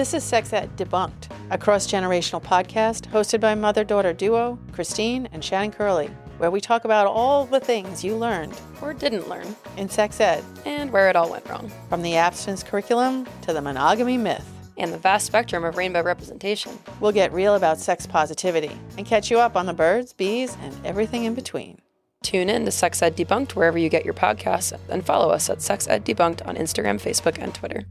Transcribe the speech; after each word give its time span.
This 0.00 0.14
is 0.14 0.24
Sex 0.24 0.54
Ed 0.54 0.74
Debunked, 0.78 1.28
a 1.50 1.58
cross 1.58 1.86
generational 1.86 2.42
podcast 2.42 3.06
hosted 3.10 3.38
by 3.38 3.54
mother 3.54 3.84
daughter 3.84 4.14
duo 4.14 4.58
Christine 4.72 5.28
and 5.30 5.44
Shannon 5.44 5.72
Curley, 5.72 6.06
where 6.38 6.50
we 6.50 6.58
talk 6.58 6.86
about 6.86 7.06
all 7.06 7.44
the 7.44 7.60
things 7.60 8.02
you 8.02 8.16
learned 8.16 8.58
Or 8.80 8.94
didn't 8.94 9.28
learn, 9.28 9.54
in 9.76 9.90
sex 9.90 10.18
ed, 10.18 10.42
and 10.64 10.90
where 10.90 11.10
it 11.10 11.16
all 11.16 11.30
went 11.30 11.46
wrong, 11.50 11.70
from 11.90 12.00
the 12.00 12.16
abstinence 12.16 12.62
curriculum 12.62 13.26
to 13.42 13.52
the 13.52 13.60
monogamy 13.60 14.16
myth. 14.16 14.46
and 14.78 14.90
the 14.90 14.96
vast 14.96 15.26
spectrum 15.26 15.64
of 15.64 15.76
rainbow 15.76 16.02
representation. 16.02 16.78
We'll 17.00 17.12
get 17.12 17.30
real 17.34 17.54
about 17.54 17.78
sex 17.78 18.06
positivity 18.06 18.80
and 18.96 19.04
catch 19.04 19.30
you 19.30 19.38
up 19.38 19.54
on 19.54 19.66
the 19.66 19.74
birds, 19.74 20.14
bees, 20.14 20.56
and 20.62 20.74
everything 20.86 21.24
in 21.24 21.34
between. 21.34 21.78
Tune 22.22 22.48
in 22.48 22.64
to 22.64 22.70
Sex 22.70 23.02
Ed 23.02 23.18
Debunked 23.18 23.50
wherever 23.52 23.76
you 23.76 23.90
get 23.90 24.06
your 24.06 24.14
podcasts 24.14 24.72
and 24.88 25.04
follow 25.04 25.28
us 25.28 25.50
at 25.50 25.60
Sex 25.60 25.86
Ed 25.88 26.06
Debunked 26.06 26.48
on 26.48 26.56
Instagram, 26.56 26.98
Facebook, 26.98 27.36
and 27.36 27.54
Twitter. 27.54 27.84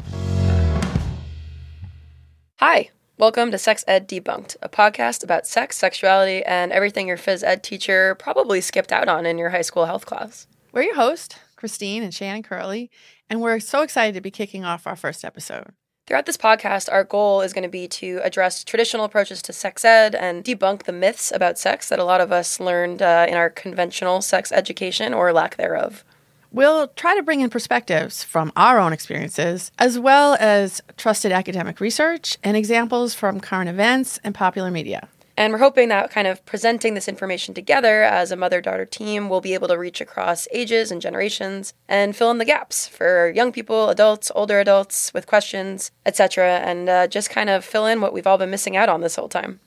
Hi, 2.59 2.89
welcome 3.17 3.51
to 3.51 3.57
Sex 3.57 3.85
Ed 3.87 4.05
Debunked, 4.05 4.57
a 4.61 4.67
podcast 4.67 5.23
about 5.23 5.47
sex, 5.47 5.77
sexuality, 5.77 6.43
and 6.43 6.73
everything 6.73 7.07
your 7.07 7.15
phys 7.15 7.41
ed 7.41 7.63
teacher 7.63 8.15
probably 8.15 8.59
skipped 8.59 8.91
out 8.91 9.07
on 9.07 9.25
in 9.25 9.37
your 9.37 9.51
high 9.51 9.61
school 9.61 9.85
health 9.85 10.05
class. 10.05 10.45
We're 10.73 10.81
your 10.81 10.95
host, 10.95 11.37
Christine 11.55 12.03
and 12.03 12.13
Shannon 12.13 12.43
Curley, 12.43 12.91
and 13.29 13.39
we're 13.39 13.61
so 13.61 13.81
excited 13.81 14.13
to 14.15 14.19
be 14.19 14.29
kicking 14.29 14.65
off 14.65 14.85
our 14.85 14.97
first 14.97 15.23
episode. 15.23 15.71
Throughout 16.05 16.25
this 16.25 16.35
podcast, 16.35 16.91
our 16.91 17.05
goal 17.05 17.39
is 17.39 17.53
going 17.53 17.63
to 17.63 17.69
be 17.69 17.87
to 17.87 18.19
address 18.25 18.65
traditional 18.65 19.05
approaches 19.05 19.41
to 19.43 19.53
sex 19.53 19.85
ed 19.85 20.13
and 20.13 20.43
debunk 20.43 20.83
the 20.83 20.91
myths 20.91 21.31
about 21.31 21.57
sex 21.57 21.87
that 21.87 21.97
a 21.97 22.03
lot 22.03 22.19
of 22.19 22.33
us 22.33 22.59
learned 22.59 23.01
uh, 23.01 23.25
in 23.29 23.35
our 23.35 23.49
conventional 23.49 24.19
sex 24.19 24.51
education 24.51 25.13
or 25.13 25.31
lack 25.31 25.55
thereof. 25.55 26.03
We'll 26.52 26.88
try 26.88 27.16
to 27.16 27.21
bring 27.21 27.41
in 27.41 27.52
perspectives 27.52 28.23
from 28.23 28.52
our 28.55 28.80
own 28.80 28.92
experiences, 28.92 29.72
as 29.78 30.00
well 30.00 30.36
as 30.39 30.81
trusted 30.97 31.31
academic 31.31 31.80
research 31.80 32.38
and 32.44 32.58
examples 32.58 33.14
from 33.14 33.39
current 33.39 33.69
events 33.69 34.19
and 34.23 34.33
popular 34.33 34.72
media. 34.72 35.09
And 35.38 35.53
we're 35.53 35.59
hoping 35.59 35.88
that 35.88 36.11
kind 36.11 36.28
of 36.28 36.44
presenting 36.45 36.95
this 36.95 37.08
information 37.08 37.53
together 37.53 38.03
as 38.03 38.31
a 38.31 38.36
mother 38.36 38.59
daughter 38.61 38.86
team 38.86 39.30
will 39.30 39.41
be 39.41 39.53
able 39.53 39.69
to 39.69 39.78
reach 39.78 40.02
across 40.02 40.50
ages 40.52 40.91
and 40.91 41.02
generations 41.02 41.73
and 41.88 42.16
fill 42.16 42.31
in 42.31 42.39
the 42.39 42.45
gaps 42.45 42.88
for 42.88 43.30
young 43.30 43.53
people, 43.53 43.89
adults, 43.89 44.31
older 44.36 44.59
adults 44.59 45.13
with 45.13 45.28
questions, 45.28 45.91
etc., 46.06 46.59
and 46.59 46.89
uh, 46.89 47.08
just 47.08 47.30
kind 47.30 47.50
of 47.50 47.63
fill 47.63 47.86
in 47.86 48.02
what 48.02 48.11
we've 48.11 48.28
all 48.28 48.38
been 48.38 48.50
missing 48.50 48.75
out 48.75 48.89
on 48.89 49.00
this 49.00 49.16
whole 49.16 49.30
time. 49.30 49.61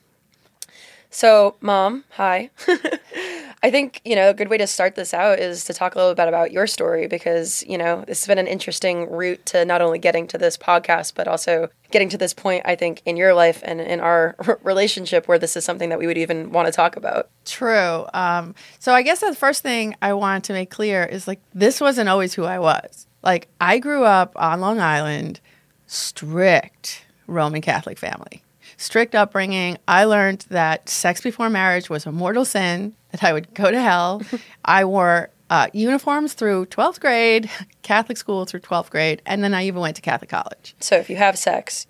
So, 1.15 1.57
mom, 1.61 2.05
hi. 2.13 2.49
I 3.63 3.71
think, 3.71 4.01
you 4.03 4.17
know, 4.17 4.31
a 4.31 4.35
good 4.35 4.49
way 4.49 4.57
to 4.57 4.67
start 4.67 4.95
this 4.95 5.13
out 5.13 5.39
is 5.39 5.67
to 5.67 5.75
talk 5.75 5.95
a 5.95 5.99
little 5.99 6.15
bit 6.15 6.27
about 6.27 6.53
your 6.53 6.67
story 6.67 7.07
because, 7.07 7.63
you 7.69 7.77
know, 7.77 8.03
this 8.07 8.23
has 8.23 8.27
been 8.27 8.39
an 8.39 8.47
interesting 8.47 9.11
route 9.11 9.45
to 9.47 9.67
not 9.67 9.83
only 9.83 9.99
getting 9.99 10.27
to 10.29 10.39
this 10.39 10.57
podcast, 10.57 11.13
but 11.15 11.29
also 11.29 11.69
getting 11.91 12.09
to 12.09 12.19
this 12.19 12.33
point, 12.33 12.63
I 12.65 12.77
think, 12.77 13.03
in 13.05 13.19
your 13.19 13.35
life 13.35 13.63
and 13.63 13.79
in 13.79 14.01
our 14.01 14.35
relationship 14.63 15.29
where 15.29 15.39
this 15.39 15.55
is 15.55 15.67
something 15.67 15.91
that 15.91 15.99
we 15.99 16.07
would 16.07 16.17
even 16.17 16.51
want 16.51 16.67
to 16.67 16.73
talk 16.73 16.97
about. 16.97 17.29
True. 17.45 18.07
Um, 18.15 18.55
so 18.79 18.95
I 18.95 19.03
guess 19.03 19.21
the 19.21 19.35
first 19.35 19.63
thing 19.63 19.95
I 20.01 20.15
wanted 20.15 20.45
to 20.45 20.55
make 20.55 20.71
clear 20.71 21.05
is 21.05 21.29
like 21.29 21.41
this 21.53 21.79
wasn't 21.79 22.09
always 22.09 22.33
who 22.33 22.45
I 22.45 22.59
was. 22.59 23.07
Like 23.23 23.49
I 23.61 23.79
grew 23.79 24.05
up 24.05 24.33
on 24.35 24.63
Long 24.63 24.81
Island, 24.81 25.41
strict 25.87 27.05
Roman 27.27 27.61
Catholic 27.61 27.99
family, 27.99 28.43
strict 28.83 29.15
upbringing. 29.15 29.79
I 29.87 30.05
learned 30.05 30.47
that 30.51 30.89
sex 30.89 31.21
before 31.21 31.49
marriage 31.49 31.89
was 31.89 32.05
a 32.07 32.13
mortal 32.13 32.45
sin, 32.45 32.95
that 33.13 33.23
I 33.23 33.33
would 33.33 33.55
go 33.55 33.71
to 33.71 33.81
hell. 33.81 34.23
I 34.65 34.85
wore 34.85 35.31
uh, 35.51 35.69
uniforms 35.73 36.33
through 36.35 36.67
12th 36.67 37.01
grade, 37.01 37.51
Catholic 37.83 38.19
school 38.19 38.45
through 38.45 38.61
12th 38.61 38.91
grade, 38.91 39.23
and 39.27 39.45
then 39.45 39.55
I 39.55 39.67
even 39.67 39.81
went 39.81 39.97
to 39.97 40.03
Catholic 40.03 40.31
college. 40.31 40.75
So 40.81 40.97
if 40.97 41.09
you 41.09 41.17
have 41.17 41.39
sex, 41.39 41.87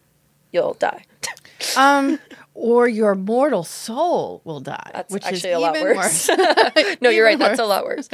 you'll 0.52 0.74
die. 0.74 1.04
Um, 1.76 2.18
or 2.54 2.88
your 2.88 3.14
mortal 3.14 3.62
soul 3.62 4.40
will 4.44 4.58
die, 4.58 4.90
That's 4.92 5.12
which 5.12 5.24
actually 5.24 5.50
is 5.50 5.56
a 5.56 5.60
lot 5.60 5.76
even 5.76 5.96
worse. 5.96 6.28
no, 7.00 7.08
you're 7.08 7.24
right. 7.24 7.34
Even 7.34 7.38
That's 7.38 7.60
a 7.60 7.64
lot 7.64 7.84
worse. 7.84 8.08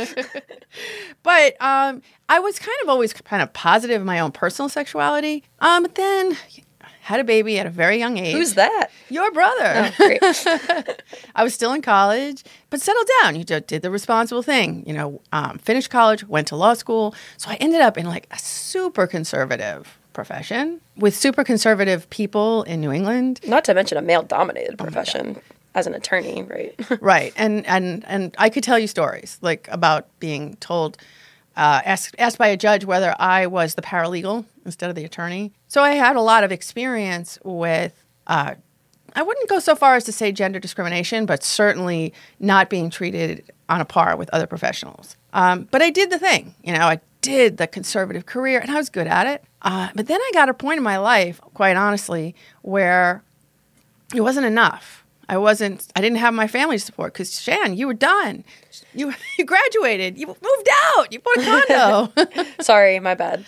But 1.22 1.60
um, 1.62 2.02
I 2.28 2.40
was 2.40 2.58
kind 2.58 2.76
of 2.82 2.90
always 2.90 3.12
kind 3.14 3.42
of 3.42 3.52
positive 3.54 4.00
in 4.00 4.06
my 4.06 4.20
own 4.20 4.32
personal 4.32 4.68
sexuality. 4.68 5.44
Um, 5.60 5.82
but 5.82 5.94
then 5.94 6.36
had 7.08 7.20
a 7.20 7.24
baby 7.24 7.58
at 7.58 7.66
a 7.66 7.70
very 7.70 7.96
young 7.96 8.18
age. 8.18 8.34
Who's 8.34 8.52
that? 8.52 8.90
Your 9.08 9.32
brother. 9.32 9.90
Oh, 9.90 9.92
great. 9.96 10.22
I 11.34 11.42
was 11.42 11.54
still 11.54 11.72
in 11.72 11.80
college, 11.80 12.44
but 12.68 12.82
settled 12.82 13.08
down. 13.22 13.34
You 13.34 13.44
did 13.44 13.80
the 13.80 13.90
responsible 13.90 14.42
thing. 14.42 14.84
You 14.86 14.92
know, 14.92 15.22
um, 15.32 15.56
finished 15.56 15.88
college, 15.88 16.28
went 16.28 16.48
to 16.48 16.56
law 16.56 16.74
school. 16.74 17.14
So 17.38 17.48
I 17.48 17.54
ended 17.54 17.80
up 17.80 17.96
in 17.96 18.04
like 18.04 18.26
a 18.30 18.38
super 18.38 19.06
conservative 19.06 19.98
profession 20.12 20.82
with 20.98 21.16
super 21.16 21.44
conservative 21.44 22.10
people 22.10 22.62
in 22.64 22.82
New 22.82 22.92
England. 22.92 23.40
Not 23.46 23.64
to 23.64 23.72
mention 23.72 23.96
a 23.96 24.02
male 24.02 24.22
dominated 24.22 24.76
profession 24.76 25.40
as 25.74 25.86
an 25.86 25.94
attorney, 25.94 26.42
right? 26.42 26.74
right 27.00 27.32
and 27.36 27.64
and 27.66 28.04
and 28.06 28.34
i 28.36 28.50
could 28.50 28.64
tell 28.64 28.78
you 28.78 28.86
stories 28.86 29.38
like 29.40 29.66
about 29.70 30.06
being 30.20 30.56
told 30.56 30.98
uh, 31.56 31.80
asked 31.84 32.14
asked 32.18 32.38
by 32.38 32.48
a 32.48 32.56
judge 32.56 32.84
whether 32.84 33.14
i 33.18 33.46
was 33.46 33.74
the 33.74 33.82
paralegal 33.82 34.44
instead 34.68 34.90
of 34.90 34.96
the 34.96 35.04
attorney. 35.04 35.52
So 35.66 35.82
i 35.82 35.92
had 35.92 36.16
a 36.16 36.20
lot 36.20 36.44
of 36.44 36.52
experience 36.52 37.38
with 37.42 37.92
uh, 38.26 38.54
i 39.14 39.22
wouldn't 39.22 39.48
go 39.48 39.58
so 39.58 39.74
far 39.74 39.96
as 39.96 40.04
to 40.04 40.12
say 40.12 40.30
gender 40.30 40.60
discrimination 40.60 41.26
but 41.26 41.42
certainly 41.42 42.12
not 42.38 42.70
being 42.70 42.90
treated 42.90 43.50
on 43.68 43.80
a 43.80 43.84
par 43.84 44.16
with 44.16 44.30
other 44.32 44.46
professionals. 44.46 45.16
Um, 45.32 45.68
but 45.70 45.82
i 45.82 45.90
did 45.90 46.10
the 46.10 46.18
thing 46.18 46.54
you 46.62 46.72
know 46.72 46.86
i 46.86 47.00
did 47.20 47.56
the 47.56 47.66
conservative 47.66 48.26
career 48.26 48.60
and 48.60 48.70
i 48.70 48.76
was 48.76 48.88
good 48.88 49.06
at 49.06 49.26
it. 49.26 49.42
Uh, 49.62 49.88
but 49.94 50.06
then 50.06 50.20
i 50.20 50.30
got 50.32 50.48
a 50.48 50.54
point 50.54 50.78
in 50.78 50.84
my 50.84 50.98
life 50.98 51.40
quite 51.54 51.76
honestly 51.76 52.34
where 52.62 53.22
it 54.14 54.20
wasn't 54.20 54.46
enough. 54.46 54.97
I 55.28 55.36
wasn't. 55.36 55.86
I 55.94 56.00
didn't 56.00 56.18
have 56.18 56.32
my 56.32 56.48
family 56.48 56.78
support 56.78 57.12
because 57.12 57.40
Shan, 57.40 57.76
you 57.76 57.86
were 57.86 57.94
done. 57.94 58.44
You 58.94 59.12
you 59.38 59.44
graduated. 59.44 60.18
You 60.18 60.26
moved 60.26 60.68
out. 60.96 61.12
You 61.12 61.20
bought 61.20 61.36
a 61.38 61.66
condo. 61.68 62.44
Sorry, 62.60 62.98
my 62.98 63.14
bad. 63.14 63.44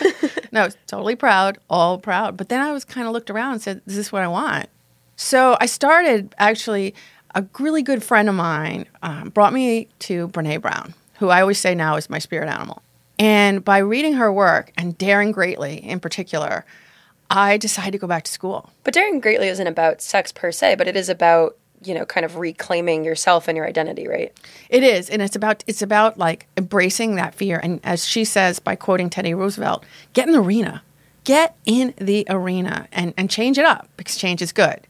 no, 0.52 0.68
totally 0.86 1.16
proud, 1.16 1.58
all 1.68 1.98
proud. 1.98 2.36
But 2.36 2.48
then 2.48 2.60
I 2.60 2.72
was 2.72 2.84
kind 2.84 3.06
of 3.06 3.12
looked 3.12 3.30
around 3.30 3.52
and 3.54 3.62
said, 3.62 3.82
"Is 3.86 3.96
this 3.96 4.12
what 4.12 4.22
I 4.22 4.28
want?" 4.28 4.68
So 5.16 5.56
I 5.60 5.66
started. 5.66 6.34
Actually, 6.38 6.94
a 7.34 7.44
really 7.58 7.82
good 7.82 8.04
friend 8.04 8.28
of 8.28 8.34
mine 8.36 8.86
um, 9.02 9.30
brought 9.30 9.52
me 9.52 9.88
to 10.00 10.28
Brene 10.28 10.60
Brown, 10.60 10.94
who 11.18 11.30
I 11.30 11.40
always 11.40 11.58
say 11.58 11.74
now 11.74 11.96
is 11.96 12.08
my 12.08 12.20
spirit 12.20 12.48
animal. 12.48 12.82
And 13.18 13.64
by 13.64 13.78
reading 13.78 14.14
her 14.14 14.32
work 14.32 14.72
and 14.76 14.96
Daring 14.98 15.32
Greatly 15.32 15.76
in 15.76 16.00
particular, 16.00 16.64
I 17.30 17.56
decided 17.56 17.92
to 17.92 17.98
go 17.98 18.06
back 18.06 18.24
to 18.24 18.32
school. 18.32 18.70
But 18.84 18.94
Daring 18.94 19.20
Greatly 19.20 19.48
isn't 19.48 19.66
about 19.66 20.02
sex 20.02 20.32
per 20.32 20.52
se, 20.52 20.76
but 20.76 20.86
it 20.86 20.96
is 20.96 21.08
about, 21.08 21.56
you 21.82 21.94
know, 21.94 22.04
kind 22.04 22.24
of 22.24 22.36
reclaiming 22.36 23.04
yourself 23.04 23.48
and 23.48 23.56
your 23.56 23.66
identity, 23.66 24.06
right? 24.06 24.32
It 24.68 24.82
is, 24.82 25.10
and 25.10 25.22
it's 25.22 25.36
about 25.36 25.64
it's 25.66 25.82
about 25.82 26.18
like 26.18 26.46
embracing 26.56 27.16
that 27.16 27.34
fear. 27.34 27.60
And 27.62 27.80
as 27.82 28.06
she 28.06 28.24
says 28.24 28.58
by 28.58 28.76
quoting 28.76 29.10
Teddy 29.10 29.34
Roosevelt, 29.34 29.84
get 30.12 30.26
in 30.26 30.32
the 30.32 30.40
arena, 30.40 30.82
get 31.24 31.56
in 31.64 31.94
the 31.98 32.26
arena, 32.28 32.88
and 32.92 33.14
and 33.16 33.30
change 33.30 33.58
it 33.58 33.64
up 33.64 33.88
because 33.96 34.16
change 34.16 34.42
is 34.42 34.52
good, 34.52 34.86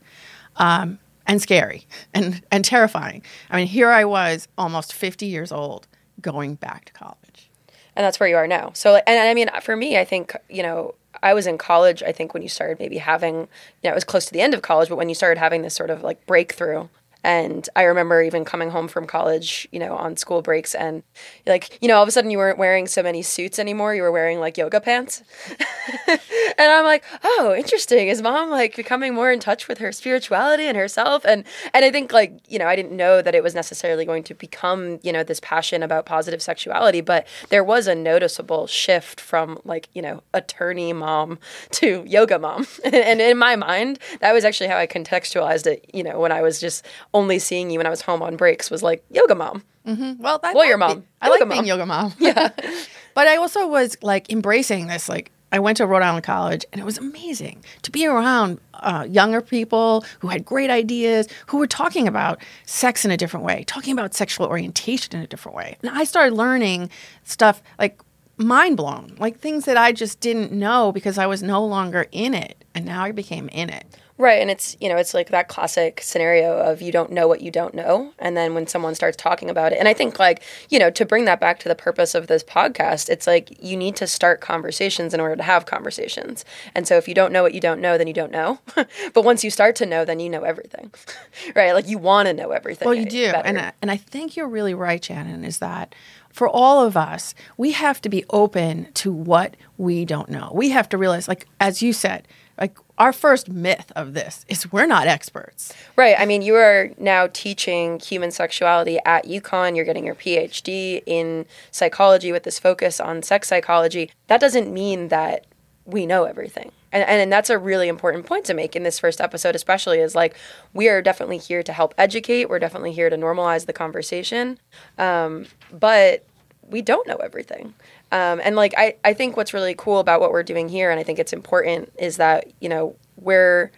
um, 0.56 0.98
and 1.26 1.40
scary 1.40 1.86
and 2.14 2.42
and 2.50 2.64
terrifying. 2.64 3.22
I 3.50 3.56
mean, 3.56 3.66
here 3.68 3.90
I 3.90 4.04
was, 4.04 4.48
almost 4.58 4.92
fifty 4.92 5.26
years 5.26 5.52
old, 5.52 5.86
going 6.20 6.56
back 6.56 6.86
to 6.86 6.92
college. 6.92 7.50
And 7.96 8.04
that's 8.04 8.18
where 8.18 8.28
you 8.28 8.36
are 8.36 8.48
now. 8.48 8.72
So, 8.74 8.96
and 9.06 9.20
I 9.20 9.34
mean, 9.34 9.48
for 9.62 9.76
me, 9.76 9.96
I 9.96 10.04
think, 10.04 10.36
you 10.48 10.64
know, 10.64 10.96
I 11.24 11.32
was 11.32 11.46
in 11.46 11.56
college, 11.58 12.02
I 12.02 12.12
think, 12.12 12.34
when 12.34 12.42
you 12.42 12.50
started 12.50 12.78
maybe 12.78 12.98
having, 12.98 13.34
you 13.34 13.84
know, 13.84 13.90
it 13.90 13.94
was 13.94 14.04
close 14.04 14.26
to 14.26 14.32
the 14.32 14.42
end 14.42 14.52
of 14.52 14.60
college, 14.60 14.90
but 14.90 14.96
when 14.96 15.08
you 15.08 15.14
started 15.14 15.38
having 15.40 15.62
this 15.62 15.74
sort 15.74 15.88
of 15.90 16.02
like 16.02 16.24
breakthrough. 16.26 16.88
And 17.24 17.66
I 17.74 17.84
remember 17.84 18.22
even 18.22 18.44
coming 18.44 18.70
home 18.70 18.86
from 18.86 19.06
college, 19.06 19.66
you 19.72 19.80
know, 19.80 19.96
on 19.96 20.16
school 20.18 20.42
breaks 20.42 20.74
and 20.74 21.02
like, 21.46 21.78
you 21.80 21.88
know, 21.88 21.96
all 21.96 22.02
of 22.02 22.08
a 22.08 22.12
sudden 22.12 22.30
you 22.30 22.36
weren't 22.36 22.58
wearing 22.58 22.86
so 22.86 23.02
many 23.02 23.22
suits 23.22 23.58
anymore. 23.58 23.94
You 23.94 24.02
were 24.02 24.12
wearing 24.12 24.40
like 24.40 24.58
yoga 24.58 24.78
pants. 24.78 25.22
and 26.06 26.20
I'm 26.58 26.84
like, 26.84 27.02
oh, 27.24 27.54
interesting. 27.56 28.08
Is 28.08 28.20
mom 28.20 28.50
like 28.50 28.76
becoming 28.76 29.14
more 29.14 29.32
in 29.32 29.40
touch 29.40 29.68
with 29.68 29.78
her 29.78 29.90
spirituality 29.90 30.66
and 30.66 30.76
herself? 30.76 31.24
And 31.24 31.44
and 31.72 31.82
I 31.82 31.90
think 31.90 32.12
like, 32.12 32.40
you 32.46 32.58
know, 32.58 32.66
I 32.66 32.76
didn't 32.76 32.94
know 32.94 33.22
that 33.22 33.34
it 33.34 33.42
was 33.42 33.54
necessarily 33.54 34.04
going 34.04 34.22
to 34.24 34.34
become, 34.34 34.98
you 35.02 35.12
know, 35.12 35.24
this 35.24 35.40
passion 35.40 35.82
about 35.82 36.04
positive 36.04 36.42
sexuality, 36.42 37.00
but 37.00 37.26
there 37.48 37.64
was 37.64 37.86
a 37.86 37.94
noticeable 37.94 38.66
shift 38.66 39.18
from 39.18 39.58
like, 39.64 39.88
you 39.94 40.02
know, 40.02 40.22
attorney 40.34 40.92
mom 40.92 41.38
to 41.70 42.04
yoga 42.06 42.38
mom. 42.38 42.66
and 42.84 43.22
in 43.22 43.38
my 43.38 43.56
mind, 43.56 43.98
that 44.20 44.34
was 44.34 44.44
actually 44.44 44.68
how 44.68 44.76
I 44.76 44.86
contextualized 44.86 45.66
it, 45.66 45.88
you 45.94 46.02
know, 46.02 46.20
when 46.20 46.32
I 46.32 46.42
was 46.42 46.60
just 46.60 46.84
only 47.14 47.38
seeing 47.38 47.70
you 47.70 47.78
when 47.78 47.86
I 47.86 47.90
was 47.90 48.02
home 48.02 48.22
on 48.22 48.36
breaks 48.36 48.70
was 48.70 48.82
like 48.82 49.02
yoga 49.10 49.34
mom. 49.34 49.62
Well, 49.86 50.40
I 50.42 50.52
Lawyer 50.52 50.76
mom. 50.76 51.00
be- 51.00 51.06
I 51.22 51.26
Yoga 51.28 51.38
like 51.38 51.48
mom. 51.48 51.56
being 51.56 51.66
yoga 51.66 51.86
mom. 51.86 52.12
Yeah, 52.18 52.48
but 53.14 53.26
I 53.28 53.36
also 53.36 53.66
was 53.66 53.96
like 54.02 54.30
embracing 54.32 54.86
this. 54.88 55.08
Like, 55.08 55.30
I 55.52 55.58
went 55.60 55.76
to 55.76 55.86
Rhode 55.86 56.02
Island 56.02 56.24
College, 56.24 56.64
and 56.72 56.80
it 56.80 56.84
was 56.84 56.98
amazing 56.98 57.62
to 57.82 57.90
be 57.92 58.06
around 58.06 58.58
uh, 58.74 59.06
younger 59.08 59.40
people 59.40 60.04
who 60.20 60.28
had 60.28 60.44
great 60.44 60.70
ideas, 60.70 61.28
who 61.46 61.58
were 61.58 61.66
talking 61.66 62.08
about 62.08 62.40
sex 62.66 63.04
in 63.04 63.10
a 63.10 63.16
different 63.16 63.44
way, 63.46 63.62
talking 63.66 63.92
about 63.92 64.14
sexual 64.14 64.46
orientation 64.46 65.14
in 65.16 65.22
a 65.22 65.26
different 65.26 65.54
way. 65.56 65.76
And 65.82 65.90
I 65.90 66.04
started 66.04 66.34
learning 66.34 66.90
stuff 67.22 67.62
like 67.78 68.00
mind 68.38 68.76
blown, 68.78 69.14
like 69.18 69.38
things 69.38 69.64
that 69.66 69.76
I 69.76 69.92
just 69.92 70.18
didn't 70.18 70.50
know 70.50 70.90
because 70.92 71.18
I 71.18 71.26
was 71.26 71.42
no 71.42 71.64
longer 71.64 72.06
in 72.10 72.34
it, 72.34 72.64
and 72.74 72.84
now 72.86 73.04
I 73.04 73.12
became 73.12 73.48
in 73.50 73.68
it. 73.70 73.84
Right, 74.16 74.40
and 74.40 74.48
it's 74.48 74.76
you 74.80 74.88
know 74.88 74.96
it's 74.96 75.12
like 75.12 75.30
that 75.30 75.48
classic 75.48 76.00
scenario 76.00 76.56
of 76.58 76.80
you 76.80 76.92
don't 76.92 77.10
know 77.10 77.26
what 77.26 77.40
you 77.40 77.50
don't 77.50 77.74
know, 77.74 78.12
and 78.20 78.36
then 78.36 78.54
when 78.54 78.68
someone 78.68 78.94
starts 78.94 79.16
talking 79.16 79.50
about 79.50 79.72
it, 79.72 79.78
and 79.80 79.88
I 79.88 79.92
think 79.92 80.20
like 80.20 80.40
you 80.70 80.78
know 80.78 80.88
to 80.90 81.04
bring 81.04 81.24
that 81.24 81.40
back 81.40 81.58
to 81.60 81.68
the 81.68 81.74
purpose 81.74 82.14
of 82.14 82.28
this 82.28 82.44
podcast, 82.44 83.08
it's 83.08 83.26
like 83.26 83.60
you 83.60 83.76
need 83.76 83.96
to 83.96 84.06
start 84.06 84.40
conversations 84.40 85.14
in 85.14 85.20
order 85.20 85.34
to 85.34 85.42
have 85.42 85.66
conversations, 85.66 86.44
and 86.76 86.86
so 86.86 86.96
if 86.96 87.08
you 87.08 87.14
don't 87.14 87.32
know 87.32 87.42
what 87.42 87.54
you 87.54 87.60
don't 87.60 87.80
know, 87.80 87.98
then 87.98 88.06
you 88.06 88.14
don't 88.14 88.30
know, 88.30 88.60
but 88.76 89.24
once 89.24 89.42
you 89.42 89.50
start 89.50 89.74
to 89.76 89.86
know, 89.86 90.04
then 90.04 90.20
you 90.20 90.30
know 90.30 90.42
everything, 90.42 90.92
right? 91.56 91.72
Like 91.72 91.88
you 91.88 91.98
want 91.98 92.28
to 92.28 92.34
know 92.34 92.52
everything. 92.52 92.86
Well, 92.86 92.94
you 92.94 93.06
do, 93.06 93.32
better. 93.32 93.48
and 93.48 93.58
I, 93.58 93.72
and 93.82 93.90
I 93.90 93.96
think 93.96 94.36
you're 94.36 94.48
really 94.48 94.74
right, 94.74 95.04
Shannon. 95.04 95.44
Is 95.44 95.58
that 95.58 95.92
for 96.30 96.48
all 96.48 96.86
of 96.86 96.96
us, 96.96 97.34
we 97.56 97.72
have 97.72 98.00
to 98.02 98.08
be 98.08 98.24
open 98.30 98.92
to 98.94 99.10
what 99.12 99.56
we 99.76 100.04
don't 100.04 100.28
know. 100.28 100.52
We 100.54 100.70
have 100.70 100.88
to 100.90 100.98
realize, 100.98 101.26
like 101.26 101.48
as 101.58 101.82
you 101.82 101.92
said, 101.92 102.28
like 102.60 102.76
our 102.98 103.12
first 103.12 103.48
myth 103.48 103.90
of 103.96 104.14
this 104.14 104.44
is 104.48 104.70
we're 104.70 104.86
not 104.86 105.06
experts. 105.06 105.72
Right. 105.96 106.14
I 106.18 106.26
mean, 106.26 106.42
you 106.42 106.54
are 106.54 106.90
now 106.98 107.28
teaching 107.32 107.98
human 107.98 108.30
sexuality 108.30 108.98
at 109.04 109.26
UConn. 109.26 109.74
You're 109.74 109.84
getting 109.84 110.06
your 110.06 110.14
PhD 110.14 111.02
in 111.06 111.46
psychology 111.70 112.30
with 112.30 112.44
this 112.44 112.58
focus 112.58 113.00
on 113.00 113.22
sex 113.22 113.48
psychology. 113.48 114.10
That 114.28 114.40
doesn't 114.40 114.72
mean 114.72 115.08
that 115.08 115.46
we 115.84 116.06
know 116.06 116.24
everything. 116.24 116.70
And, 116.92 117.02
and, 117.02 117.20
and 117.20 117.32
that's 117.32 117.50
a 117.50 117.58
really 117.58 117.88
important 117.88 118.26
point 118.26 118.44
to 118.46 118.54
make 118.54 118.76
in 118.76 118.84
this 118.84 119.00
first 119.00 119.20
episode, 119.20 119.56
especially 119.56 119.98
is 119.98 120.14
like 120.14 120.36
we 120.72 120.88
are 120.88 121.02
definitely 121.02 121.38
here 121.38 121.62
to 121.64 121.72
help 121.72 121.92
educate. 121.98 122.48
We're 122.48 122.60
definitely 122.60 122.92
here 122.92 123.10
to 123.10 123.16
normalize 123.16 123.66
the 123.66 123.72
conversation. 123.72 124.58
Um, 124.98 125.46
but 125.72 126.24
we 126.70 126.80
don't 126.82 127.06
know 127.06 127.16
everything. 127.16 127.74
Um, 128.14 128.40
and 128.44 128.54
like 128.54 128.74
I, 128.76 128.94
I 129.02 129.12
think 129.12 129.36
what's 129.36 129.52
really 129.52 129.74
cool 129.74 129.98
about 129.98 130.20
what 130.20 130.30
we're 130.30 130.44
doing 130.44 130.68
here, 130.68 130.92
and 130.92 131.00
I 131.00 131.02
think 131.02 131.18
it's 131.18 131.32
important, 131.32 131.92
is 131.98 132.16
that 132.18 132.46
you 132.60 132.68
know 132.68 132.94
we're 133.16 133.72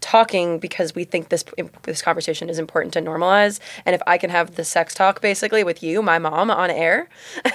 talking 0.00 0.58
because 0.58 0.94
we 0.94 1.04
think 1.04 1.28
this 1.28 1.44
this 1.82 2.00
conversation 2.00 2.48
is 2.48 2.58
important 2.58 2.94
to 2.94 3.02
normalize. 3.02 3.60
And 3.84 3.94
if 3.94 4.00
I 4.06 4.16
can 4.16 4.30
have 4.30 4.54
the 4.54 4.64
sex 4.64 4.94
talk 4.94 5.20
basically 5.20 5.62
with 5.62 5.82
you, 5.82 6.00
my 6.00 6.18
mom, 6.18 6.50
on 6.50 6.70
air, 6.70 7.10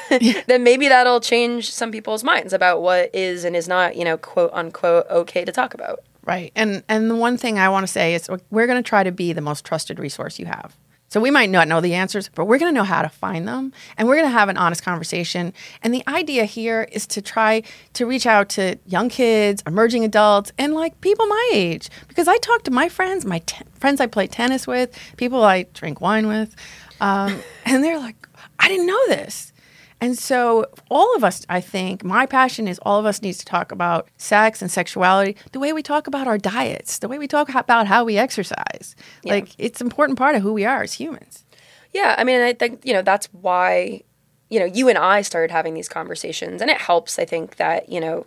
then 0.45 0.63
maybe 0.63 0.88
that'll 0.88 1.21
change 1.21 1.71
some 1.71 1.91
people's 1.91 2.23
minds 2.23 2.53
about 2.53 2.83
what 2.83 3.09
is 3.15 3.44
and 3.44 3.56
is 3.56 3.68
not, 3.68 3.95
you 3.95 4.06
know, 4.06 4.18
quote 4.18 4.51
unquote, 4.53 5.07
okay 5.09 5.44
to 5.44 5.51
talk 5.51 5.73
about. 5.73 6.03
Right. 6.23 6.51
And 6.56 6.83
and 6.88 7.09
the 7.09 7.15
one 7.15 7.35
thing 7.35 7.57
I 7.57 7.69
want 7.69 7.83
to 7.88 7.91
say 7.91 8.13
is 8.13 8.29
we're 8.51 8.68
going 8.68 8.81
to 8.81 8.88
try 8.88 9.03
to 9.03 9.12
be 9.12 9.33
the 9.33 9.41
most 9.41 9.65
trusted 9.65 9.97
resource 9.97 10.38
you 10.38 10.45
have. 10.45 10.77
So 11.12 11.19
we 11.19 11.30
might 11.30 11.50
not 11.50 11.68
know 11.68 11.81
the 11.81 11.94
answers, 11.94 12.30
but 12.34 12.46
we're 12.46 12.58
going 12.58 12.74
to 12.74 12.80
know 12.80 12.86
how 12.86 13.02
to 13.02 13.10
find 13.10 13.46
them 13.46 13.74
and 13.98 14.08
we're 14.08 14.16
going 14.16 14.28
to 14.28 14.31
have 14.31 14.48
an 14.48 14.56
honest 14.56 14.81
conversation. 14.81 15.52
And 15.84 15.94
the 15.94 16.04
idea 16.08 16.46
here 16.46 16.88
is 16.90 17.06
to 17.08 17.22
try 17.22 17.63
to 17.96 18.06
reach 18.06 18.25
out 18.25 18.48
to 18.52 18.78
young 18.86 19.10
kids, 19.10 19.62
emerging 19.68 20.06
adults, 20.06 20.54
and 20.58 20.74
like 20.74 21.02
people 21.02 21.28
my 21.28 21.50
age. 21.54 21.90
Because 22.08 22.30
I 22.30 22.38
talk 22.38 22.63
to 22.63 22.72
my 22.72 22.88
friends, 22.88 23.25
my 23.25 23.44
friends 23.78 24.00
I 24.00 24.08
play 24.08 24.28
tennis 24.28 24.66
with, 24.66 24.98
people 25.18 25.44
I 25.44 25.63
drink 25.74 26.00
wine 26.00 26.28
with, 26.28 26.56
um, 27.02 27.42
and 27.66 27.84
they're 27.84 28.00
like, 28.00 28.16
I 28.57 28.69
didn't 28.69 28.88
know 28.88 29.07
this. 29.07 29.50
And 30.01 30.18
so, 30.18 30.65
all 30.89 31.15
of 31.15 31.24
us, 31.24 31.45
I 31.48 31.62
think, 31.62 32.03
my 32.03 32.25
passion 32.25 32.68
is 32.68 32.80
all 32.80 33.00
of 33.00 33.06
us 33.06 33.21
needs 33.21 33.38
to 33.38 33.45
talk 33.45 33.71
about 33.71 34.09
sex 34.18 34.59
and 34.59 34.71
sexuality 34.71 35.38
the 35.51 35.59
way 35.59 35.74
we 35.74 35.83
talk 35.83 36.07
about 36.07 36.27
our 36.27 36.39
diets, 36.39 36.98
the 36.98 37.07
way 37.07 37.19
we 37.19 37.27
talk 37.27 37.53
about 37.53 37.86
how 37.86 38.03
we 38.03 38.18
exercise. 38.18 38.95
Yeah. 39.24 39.33
Like, 39.33 39.50
it's 39.59 39.80
an 39.80 39.86
important 39.86 40.18
part 40.18 40.36
of 40.36 40.42
who 40.42 40.53
we 40.53 40.65
are 40.65 40.81
as 40.81 40.94
humans. 40.94 41.45
Yeah. 41.94 42.15
I 42.18 42.24
mean, 42.24 42.42
I 42.42 42.53
think, 42.53 42.83
you 42.83 42.94
know, 42.94 43.03
that's 43.03 43.27
why, 43.27 44.01
you 44.50 44.59
know, 44.59 44.65
you 44.65 44.89
and 44.89 44.98
I 44.98 45.21
started 45.21 45.51
having 45.51 45.75
these 45.75 45.88
conversations. 45.88 46.63
And 46.63 46.71
it 46.71 46.77
helps, 46.77 47.19
I 47.19 47.25
think, 47.25 47.57
that, 47.57 47.88
you 47.88 48.00
know, 48.00 48.25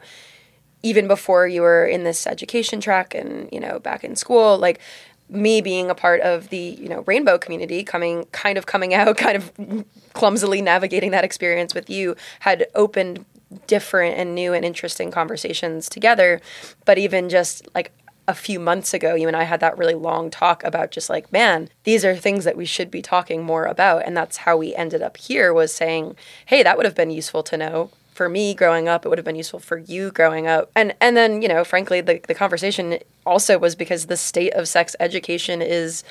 even 0.84 1.08
before 1.08 1.48
you 1.48 1.62
were 1.62 1.84
in 1.84 2.04
this 2.04 2.24
education 2.24 2.80
track 2.80 3.14
and, 3.14 3.48
you 3.50 3.58
know, 3.58 3.80
back 3.80 4.04
in 4.04 4.14
school, 4.14 4.58
like, 4.58 4.80
me 5.28 5.60
being 5.60 5.90
a 5.90 5.94
part 5.94 6.20
of 6.20 6.50
the 6.50 6.76
you 6.78 6.88
know 6.88 7.02
rainbow 7.06 7.38
community 7.38 7.82
coming 7.82 8.24
kind 8.32 8.58
of 8.58 8.66
coming 8.66 8.94
out 8.94 9.16
kind 9.16 9.36
of 9.36 9.84
clumsily 10.12 10.60
navigating 10.62 11.10
that 11.10 11.24
experience 11.24 11.74
with 11.74 11.88
you 11.88 12.14
had 12.40 12.66
opened 12.74 13.24
different 13.66 14.18
and 14.18 14.34
new 14.34 14.52
and 14.52 14.64
interesting 14.64 15.10
conversations 15.10 15.88
together. 15.88 16.40
But 16.84 16.98
even 16.98 17.28
just 17.28 17.68
like 17.74 17.92
a 18.26 18.34
few 18.34 18.58
months 18.58 18.94
ago 18.94 19.14
you 19.14 19.28
and 19.28 19.36
I 19.36 19.42
had 19.42 19.60
that 19.60 19.76
really 19.76 19.94
long 19.94 20.30
talk 20.30 20.64
about 20.64 20.90
just 20.90 21.10
like 21.10 21.30
man 21.30 21.68
these 21.82 22.06
are 22.06 22.16
things 22.16 22.44
that 22.44 22.56
we 22.56 22.64
should 22.64 22.90
be 22.90 23.02
talking 23.02 23.42
more 23.42 23.66
about. 23.66 24.06
And 24.06 24.16
that's 24.16 24.38
how 24.38 24.56
we 24.56 24.74
ended 24.74 25.02
up 25.02 25.16
here 25.16 25.52
was 25.52 25.72
saying 25.72 26.16
hey 26.46 26.62
that 26.62 26.76
would 26.76 26.86
have 26.86 26.94
been 26.94 27.10
useful 27.10 27.42
to 27.42 27.56
know 27.56 27.90
for 28.14 28.28
me 28.28 28.54
growing 28.54 28.88
up 28.88 29.04
it 29.04 29.08
would 29.08 29.18
have 29.18 29.24
been 29.24 29.36
useful 29.36 29.58
for 29.58 29.78
you 29.78 30.10
growing 30.12 30.46
up. 30.46 30.70
And 30.74 30.94
and 31.00 31.16
then 31.16 31.42
you 31.42 31.48
know 31.48 31.64
frankly 31.64 32.00
the, 32.00 32.20
the 32.26 32.34
conversation 32.34 32.98
also 33.26 33.58
was 33.58 33.74
because 33.74 34.06
the 34.06 34.16
state 34.16 34.54
of 34.54 34.68
sex 34.68 34.96
education 35.00 35.60
is 35.60 36.04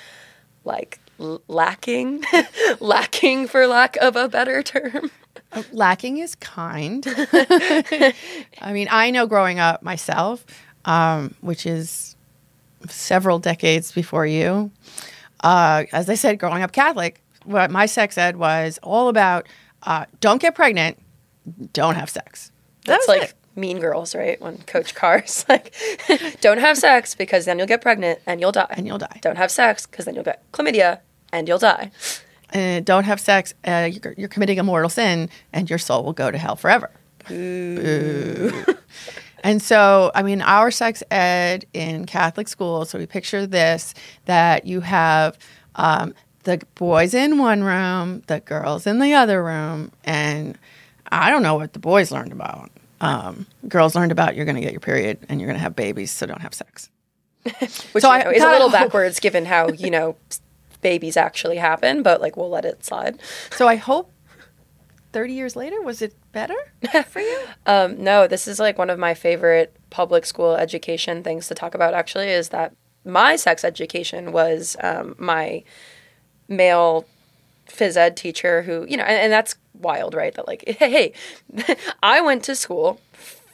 like 0.65 0.99
l- 1.19 1.41
lacking 1.47 2.23
lacking 2.79 3.47
for 3.47 3.65
lack 3.65 3.95
of 3.97 4.15
a 4.15 4.27
better 4.27 4.61
term. 4.61 5.09
Uh, 5.51 5.63
lacking 5.71 6.17
is 6.17 6.35
kind. 6.35 7.05
I 7.07 8.13
mean 8.71 8.87
i 8.91 9.09
know 9.09 9.25
growing 9.25 9.59
up 9.59 9.81
myself 9.81 10.45
um, 10.85 11.33
which 11.39 11.65
is 11.65 12.15
several 12.89 13.39
decades 13.39 13.93
before 13.93 14.25
you 14.25 14.69
uh, 15.41 15.85
as 15.93 16.09
i 16.09 16.15
said 16.15 16.37
growing 16.37 16.63
up 16.63 16.73
catholic 16.73 17.21
what 17.45 17.71
my 17.71 17.85
sex 17.85 18.17
ed 18.17 18.35
was 18.35 18.77
all 18.83 19.07
about 19.07 19.47
uh, 19.83 20.05
don't 20.19 20.41
get 20.41 20.55
pregnant 20.55 20.97
don't 21.73 21.95
have 21.95 22.09
sex. 22.09 22.51
That's 22.85 23.07
like 23.07 23.23
it. 23.23 23.33
Mean 23.55 23.79
Girls, 23.79 24.15
right? 24.15 24.39
When 24.41 24.57
Coach 24.59 24.95
Carr's 24.95 25.45
like, 25.47 25.75
don't 26.41 26.59
have 26.59 26.77
sex 26.77 27.15
because 27.15 27.45
then 27.45 27.57
you'll 27.57 27.67
get 27.67 27.81
pregnant 27.81 28.19
and 28.25 28.41
you'll 28.41 28.51
die. 28.51 28.67
And 28.71 28.87
you'll 28.87 28.97
die. 28.97 29.19
Don't 29.21 29.37
have 29.37 29.51
sex 29.51 29.85
because 29.85 30.05
then 30.05 30.15
you'll 30.15 30.23
get 30.23 30.49
chlamydia 30.51 30.99
and 31.31 31.47
you'll 31.47 31.59
die. 31.59 31.91
And 32.49 32.85
don't 32.85 33.03
have 33.05 33.19
sex, 33.19 33.53
uh, 33.65 33.89
you're, 33.91 34.13
you're, 34.15 34.27
committing 34.27 34.59
a 34.59 34.63
mortal 34.63 34.89
sin 34.89 35.29
and 35.51 35.69
your 35.69 35.79
soul 35.79 36.03
will 36.03 36.13
go 36.13 36.29
to 36.29 36.37
hell 36.37 36.55
forever. 36.55 36.91
Boo. 37.27 38.51
and 39.43 39.61
so, 39.61 40.11
I 40.13 40.21
mean, 40.21 40.41
our 40.41 40.69
sex 40.69 41.01
ed 41.09 41.65
in 41.73 42.05
Catholic 42.05 42.47
school, 42.47 42.85
so 42.85 42.99
we 42.99 43.07
picture 43.07 43.47
this 43.47 43.95
that 44.25 44.65
you 44.65 44.81
have 44.81 45.37
um, 45.75 46.13
the 46.43 46.61
boys 46.75 47.13
in 47.13 47.39
one 47.39 47.63
room, 47.63 48.21
the 48.27 48.39
girls 48.39 48.85
in 48.85 48.99
the 48.99 49.13
other 49.13 49.43
room, 49.43 49.91
and 50.03 50.57
I 51.21 51.29
don't 51.29 51.43
know 51.43 51.55
what 51.55 51.73
the 51.73 51.79
boys 51.79 52.11
learned 52.11 52.31
about. 52.31 52.71
Um, 53.01 53.45
girls 53.67 53.95
learned 53.95 54.11
about 54.11 54.35
you're 54.35 54.45
going 54.45 54.55
to 54.55 54.61
get 54.61 54.71
your 54.71 54.79
period 54.79 55.19
and 55.27 55.39
you're 55.39 55.47
going 55.47 55.57
to 55.57 55.63
have 55.63 55.75
babies, 55.75 56.11
so 56.11 56.25
don't 56.25 56.41
have 56.41 56.53
sex. 56.53 56.89
Which 57.43 58.03
so 58.03 58.09
I, 58.09 58.23
know, 58.23 58.31
is 58.31 58.41
a 58.41 58.47
little 58.47 58.69
backwards 58.69 59.19
given 59.19 59.45
how 59.45 59.69
you 59.69 59.91
know 59.91 60.15
babies 60.81 61.17
actually 61.17 61.57
happen, 61.57 62.03
but 62.03 62.21
like 62.21 62.37
we'll 62.37 62.49
let 62.49 62.65
it 62.65 62.85
slide. 62.85 63.19
So 63.51 63.67
I 63.67 63.75
hope 63.75 64.11
30 65.11 65.33
years 65.33 65.55
later 65.55 65.81
was 65.81 66.01
it 66.01 66.15
better 66.31 66.55
for 67.07 67.19
you? 67.19 67.39
um, 67.65 68.01
no, 68.01 68.27
this 68.27 68.47
is 68.47 68.59
like 68.59 68.77
one 68.77 68.89
of 68.89 68.97
my 68.97 69.13
favorite 69.13 69.75
public 69.89 70.25
school 70.25 70.55
education 70.55 71.23
things 71.23 71.47
to 71.47 71.55
talk 71.55 71.75
about. 71.75 71.93
Actually, 71.93 72.29
is 72.29 72.49
that 72.49 72.73
my 73.05 73.35
sex 73.35 73.63
education 73.63 74.31
was 74.31 74.77
um, 74.81 75.15
my 75.17 75.63
male 76.47 77.05
phys 77.75 77.97
ed 77.97 78.15
teacher 78.15 78.61
who 78.61 78.85
you 78.87 78.97
know, 78.97 79.03
and, 79.03 79.17
and 79.17 79.31
that's 79.31 79.55
wild, 79.73 80.13
right? 80.13 80.33
That 80.35 80.47
like, 80.47 80.63
hey, 80.79 81.13
I 82.01 82.21
went 82.21 82.43
to 82.45 82.55
school 82.55 82.99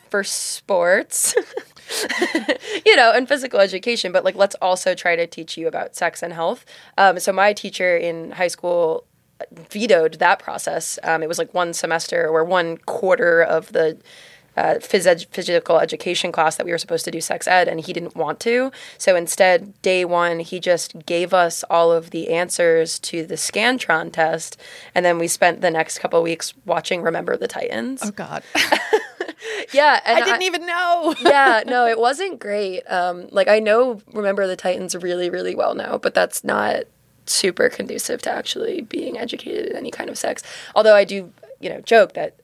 for 0.09 0.23
sports. 0.23 1.35
you 2.85 2.95
know, 2.95 3.11
and 3.11 3.27
physical 3.27 3.59
education, 3.59 4.11
but 4.11 4.23
like 4.23 4.35
let's 4.35 4.55
also 4.61 4.93
try 4.93 5.15
to 5.15 5.25
teach 5.25 5.57
you 5.57 5.67
about 5.67 5.95
sex 5.95 6.21
and 6.21 6.33
health. 6.33 6.63
Um, 6.97 7.19
so 7.19 7.33
my 7.33 7.51
teacher 7.53 7.97
in 7.97 8.31
high 8.31 8.47
school 8.47 9.05
vetoed 9.51 10.15
that 10.15 10.39
process. 10.39 10.99
Um, 11.03 11.23
it 11.23 11.27
was 11.27 11.37
like 11.37 11.53
one 11.53 11.73
semester 11.73 12.27
or 12.27 12.43
one 12.43 12.77
quarter 12.77 13.41
of 13.41 13.71
the 13.71 13.97
uh, 14.57 14.75
phys 14.75 15.05
ed- 15.05 15.25
physical 15.31 15.79
education 15.79 16.31
class 16.31 16.55
that 16.57 16.65
we 16.65 16.71
were 16.71 16.77
supposed 16.77 17.05
to 17.05 17.11
do 17.11 17.21
sex 17.21 17.47
ed, 17.47 17.67
and 17.67 17.81
he 17.81 17.93
didn't 17.93 18.15
want 18.15 18.39
to. 18.41 18.71
So 18.97 19.15
instead, 19.15 19.79
day 19.81 20.05
one, 20.05 20.39
he 20.39 20.59
just 20.59 21.05
gave 21.05 21.33
us 21.33 21.63
all 21.69 21.91
of 21.91 22.11
the 22.11 22.29
answers 22.29 22.99
to 22.99 23.25
the 23.25 23.35
Scantron 23.35 24.11
test, 24.11 24.59
and 24.93 25.05
then 25.05 25.17
we 25.17 25.27
spent 25.27 25.61
the 25.61 25.71
next 25.71 25.99
couple 25.99 26.21
weeks 26.21 26.53
watching 26.65 27.01
Remember 27.01 27.37
the 27.37 27.47
Titans. 27.47 28.01
Oh 28.03 28.11
God. 28.11 28.43
yeah, 29.73 29.99
I 30.05 30.21
didn't 30.21 30.41
I, 30.41 30.45
even 30.45 30.65
know. 30.65 31.15
yeah, 31.21 31.63
no, 31.65 31.87
it 31.87 31.99
wasn't 31.99 32.39
great. 32.39 32.81
Um, 32.83 33.27
like 33.31 33.47
I 33.47 33.59
know 33.59 34.01
Remember 34.13 34.47
the 34.47 34.55
Titans 34.55 34.95
really, 34.95 35.29
really 35.29 35.55
well 35.55 35.75
now, 35.75 35.97
but 35.97 36.13
that's 36.13 36.43
not 36.43 36.83
super 37.25 37.69
conducive 37.69 38.21
to 38.23 38.31
actually 38.31 38.81
being 38.81 39.17
educated 39.17 39.67
in 39.67 39.75
any 39.75 39.91
kind 39.91 40.09
of 40.09 40.17
sex. 40.17 40.43
Although 40.75 40.95
I 40.95 41.03
do, 41.03 41.31
you 41.59 41.69
know, 41.69 41.81
joke 41.81 42.13
that 42.13 42.38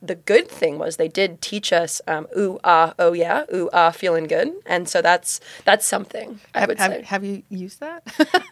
the 0.00 0.14
good 0.14 0.48
thing 0.48 0.78
was 0.78 0.96
they 0.96 1.08
did 1.08 1.42
teach 1.42 1.72
us 1.72 2.00
um, 2.06 2.26
ooh 2.36 2.58
ah 2.64 2.94
oh 2.98 3.12
yeah 3.12 3.44
ooh 3.52 3.68
ah 3.72 3.90
feeling 3.90 4.24
good 4.24 4.52
and 4.66 4.88
so 4.88 5.02
that's 5.02 5.40
that's 5.64 5.84
something 5.84 6.38
I 6.54 6.60
have, 6.60 6.68
would 6.68 6.78
have, 6.78 6.92
say. 6.92 7.02
Have 7.02 7.24
you 7.24 7.42
used 7.48 7.80
that? 7.80 8.02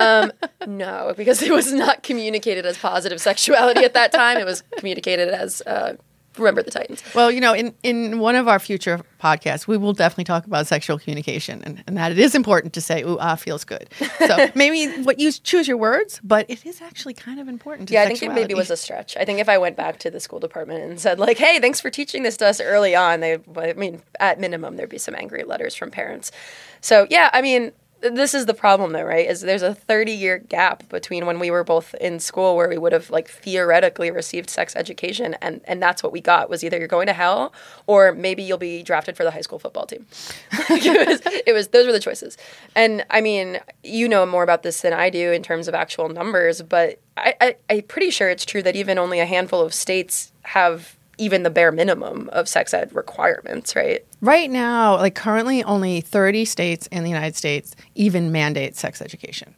um, 0.01 0.33
no, 0.67 1.15
because 1.17 1.43
it 1.43 1.53
was 1.53 1.73
not 1.73 2.03
communicated 2.03 2.67
as 2.67 2.77
positive 2.77 3.21
sexuality 3.21 3.85
at 3.85 3.95
that 3.95 4.13
time. 4.13 4.39
It 4.39 4.45
was 4.45 4.63
communicated 4.77 5.29
as 5.29 5.63
uh, 5.63 5.95
remember 6.39 6.63
the 6.63 6.71
Titans. 6.71 7.03
Well, 7.15 7.31
you 7.31 7.41
know, 7.41 7.55
in, 7.55 7.75
in 7.83 8.19
one 8.19 8.37
of 8.37 8.49
our 8.49 8.59
future 8.59 9.01
podcasts, 9.21 9.67
we 9.67 9.77
will 9.77 9.93
definitely 9.93 10.25
talk 10.25 10.47
about 10.47 10.67
sexual 10.67 10.99
communication 10.99 11.63
and, 11.65 11.83
and 11.87 11.97
that 11.97 12.13
it 12.13 12.19
is 12.19 12.35
important 12.35 12.73
to 12.75 12.81
say, 12.81 13.03
ooh, 13.03 13.19
ah, 13.19 13.37
feels 13.37 13.65
good. 13.65 13.89
So 14.19 14.51
maybe 14.55 15.03
what 15.03 15.19
you 15.19 15.33
choose 15.33 15.67
your 15.67 15.77
words, 15.77 16.21
but 16.23 16.49
it 16.49 16.65
is 16.67 16.81
actually 16.81 17.15
kind 17.15 17.41
of 17.41 17.49
important. 17.49 17.89
To 17.89 17.95
Yeah, 17.95 18.03
I 18.03 18.07
think 18.07 18.23
it 18.23 18.33
maybe 18.33 18.55
was 18.55 18.71
a 18.71 18.77
stretch. 18.77 19.17
I 19.17 19.25
think 19.25 19.41
if 19.41 19.49
I 19.49 19.59
went 19.59 19.77
back 19.77 19.99
to 20.01 20.11
the 20.11 20.21
school 20.21 20.41
department 20.41 20.83
and 20.83 21.01
said, 21.01 21.19
like, 21.19 21.39
hey, 21.39 21.59
thanks 21.61 21.81
for 21.81 21.91
teaching 21.91 22.23
this 22.23 22.37
to 22.39 22.47
us 22.47 22.61
early 22.61 22.95
on, 22.95 23.21
they, 23.21 23.39
I 23.57 23.73
mean, 23.75 24.03
at 24.21 24.41
minimum, 24.41 24.77
there'd 24.77 24.89
be 24.89 24.99
some 24.99 25.15
angry 25.15 25.45
letters 25.45 25.75
from 25.75 25.91
parents. 25.91 26.33
So, 26.81 27.07
yeah, 27.11 27.31
I 27.33 27.43
mean, 27.43 27.73
this 28.01 28.35
is 28.35 28.47
the 28.47 28.55
problem 28.55 28.93
though 28.93 29.03
right 29.03 29.29
is 29.29 29.41
there's 29.41 29.63
a 29.63 29.75
30 29.75 30.13
year 30.13 30.39
gap 30.39 30.89
between 30.89 31.27
when 31.27 31.39
we 31.39 31.51
were 31.51 31.65
both 31.65 31.95
in 31.95 32.21
school 32.21 32.57
where 32.57 32.69
we 32.69 32.79
would 32.79 32.93
have 32.93 33.11
like 33.11 33.29
theoretically 33.29 34.11
received 34.11 34.51
sex 34.51 34.77
education 34.77 35.35
and 35.41 35.61
and 35.65 35.83
that's 35.83 36.03
what 36.03 36.13
we 36.13 36.21
got 36.21 36.51
was 36.51 36.63
either 36.63 36.79
you're 36.79 36.89
going 36.89 37.07
to 37.07 37.13
hell 37.13 37.53
or 37.87 38.13
maybe 38.13 38.43
you'll 38.43 38.59
be 38.59 38.83
drafted 38.83 39.17
for 39.17 39.25
the 39.25 39.31
high 39.31 39.41
school 39.41 39.59
football 39.59 39.87
team. 39.87 40.07
It, 40.69 41.09
was, 41.09 41.43
it 41.47 41.53
was 41.53 41.69
those 41.69 41.87
were 41.87 41.93
the 41.93 42.01
choices. 42.01 42.37
And 42.75 43.05
i 43.11 43.21
mean 43.21 43.59
you 43.83 44.09
know 44.09 44.27
more 44.27 44.43
about 44.43 44.63
this 44.63 44.83
than 44.83 44.93
i 44.93 45.11
do 45.11 45.33
in 45.33 45.43
terms 45.43 45.69
of 45.69 45.75
actual 45.75 46.09
numbers 46.09 46.63
but 46.63 47.01
I, 47.17 47.35
I 47.41 47.57
i'm 47.71 47.83
pretty 47.83 48.11
sure 48.11 48.29
it's 48.29 48.45
true 48.45 48.63
that 48.63 48.77
even 48.77 48.99
only 48.99 49.21
a 49.21 49.27
handful 49.27 49.63
of 49.63 49.73
states 49.73 50.33
have 50.43 50.96
even 51.19 51.43
the 51.43 51.51
bare 51.51 51.73
minimum 51.73 52.29
of 52.33 52.49
sex 52.49 52.75
ed 52.75 52.95
requirements, 52.95 53.75
right? 53.75 54.05
Right 54.21 54.51
now, 54.51 54.97
like 54.97 55.15
currently, 55.15 55.65
only 55.65 56.01
30 56.01 56.45
states 56.45 56.87
in 56.89 57.05
the 57.05 57.11
United 57.11 57.37
States 57.37 57.75
even 57.95 58.33
mandate 58.33 58.77
sex 58.77 59.01
education. 59.01 59.55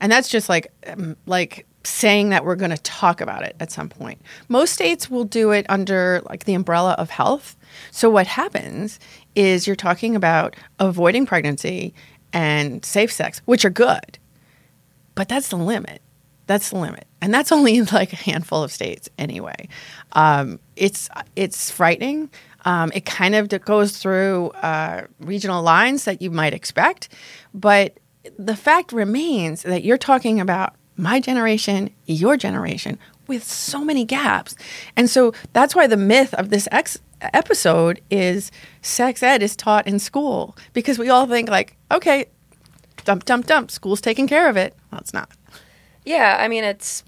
And 0.00 0.10
that's 0.10 0.28
just 0.28 0.48
like, 0.48 0.72
um, 0.86 1.16
like 1.26 1.66
saying 1.84 2.30
that 2.30 2.44
we're 2.44 2.56
going 2.56 2.70
to 2.70 2.78
talk 2.78 3.20
about 3.20 3.42
it 3.42 3.56
at 3.60 3.70
some 3.70 3.88
point. 3.88 4.20
Most 4.48 4.72
states 4.72 5.10
will 5.10 5.24
do 5.24 5.50
it 5.50 5.66
under 5.68 6.22
like 6.28 6.44
the 6.44 6.54
umbrella 6.54 6.94
of 6.98 7.10
health. 7.10 7.56
So 7.90 8.10
what 8.10 8.26
happens 8.26 8.98
is 9.34 9.66
you're 9.66 9.76
talking 9.76 10.16
about 10.16 10.56
avoiding 10.78 11.26
pregnancy 11.26 11.94
and 12.32 12.84
safe 12.84 13.12
sex, 13.12 13.40
which 13.44 13.64
are 13.64 13.70
good. 13.70 14.18
But 15.14 15.28
that's 15.28 15.48
the 15.48 15.56
limit. 15.56 16.02
That's 16.46 16.70
the 16.70 16.78
limit, 16.78 17.06
and 17.22 17.32
that's 17.32 17.52
only 17.52 17.76
in 17.76 17.86
like 17.92 18.12
a 18.12 18.16
handful 18.16 18.64
of 18.64 18.72
states 18.72 19.08
anyway. 19.16 19.68
Um, 20.14 20.58
it's 20.80 21.08
it's 21.36 21.70
frightening. 21.70 22.30
Um, 22.64 22.90
it 22.94 23.06
kind 23.06 23.34
of 23.34 23.48
goes 23.64 23.96
through 23.98 24.50
uh, 24.50 25.06
regional 25.20 25.62
lines 25.62 26.04
that 26.04 26.20
you 26.20 26.30
might 26.30 26.52
expect, 26.52 27.08
but 27.54 27.98
the 28.38 28.56
fact 28.56 28.92
remains 28.92 29.62
that 29.62 29.82
you're 29.84 29.96
talking 29.98 30.40
about 30.40 30.74
my 30.96 31.20
generation, 31.20 31.88
your 32.04 32.36
generation, 32.36 32.98
with 33.26 33.44
so 33.44 33.82
many 33.84 34.04
gaps, 34.04 34.56
and 34.96 35.08
so 35.08 35.32
that's 35.52 35.74
why 35.74 35.86
the 35.86 35.96
myth 35.96 36.34
of 36.34 36.50
this 36.50 36.68
ex- 36.72 36.98
episode 37.20 38.00
is 38.10 38.50
sex 38.82 39.22
ed 39.22 39.42
is 39.42 39.54
taught 39.56 39.86
in 39.86 39.98
school 39.98 40.56
because 40.72 40.98
we 40.98 41.08
all 41.08 41.26
think 41.26 41.48
like, 41.48 41.76
okay, 41.90 42.26
dump, 43.04 43.24
dump, 43.24 43.46
dump, 43.46 43.70
school's 43.70 44.00
taking 44.00 44.26
care 44.26 44.48
of 44.48 44.56
it. 44.56 44.74
Well, 44.90 45.00
it's 45.00 45.14
not. 45.14 45.30
Yeah, 46.04 46.38
I 46.40 46.48
mean 46.48 46.64
it's 46.64 47.04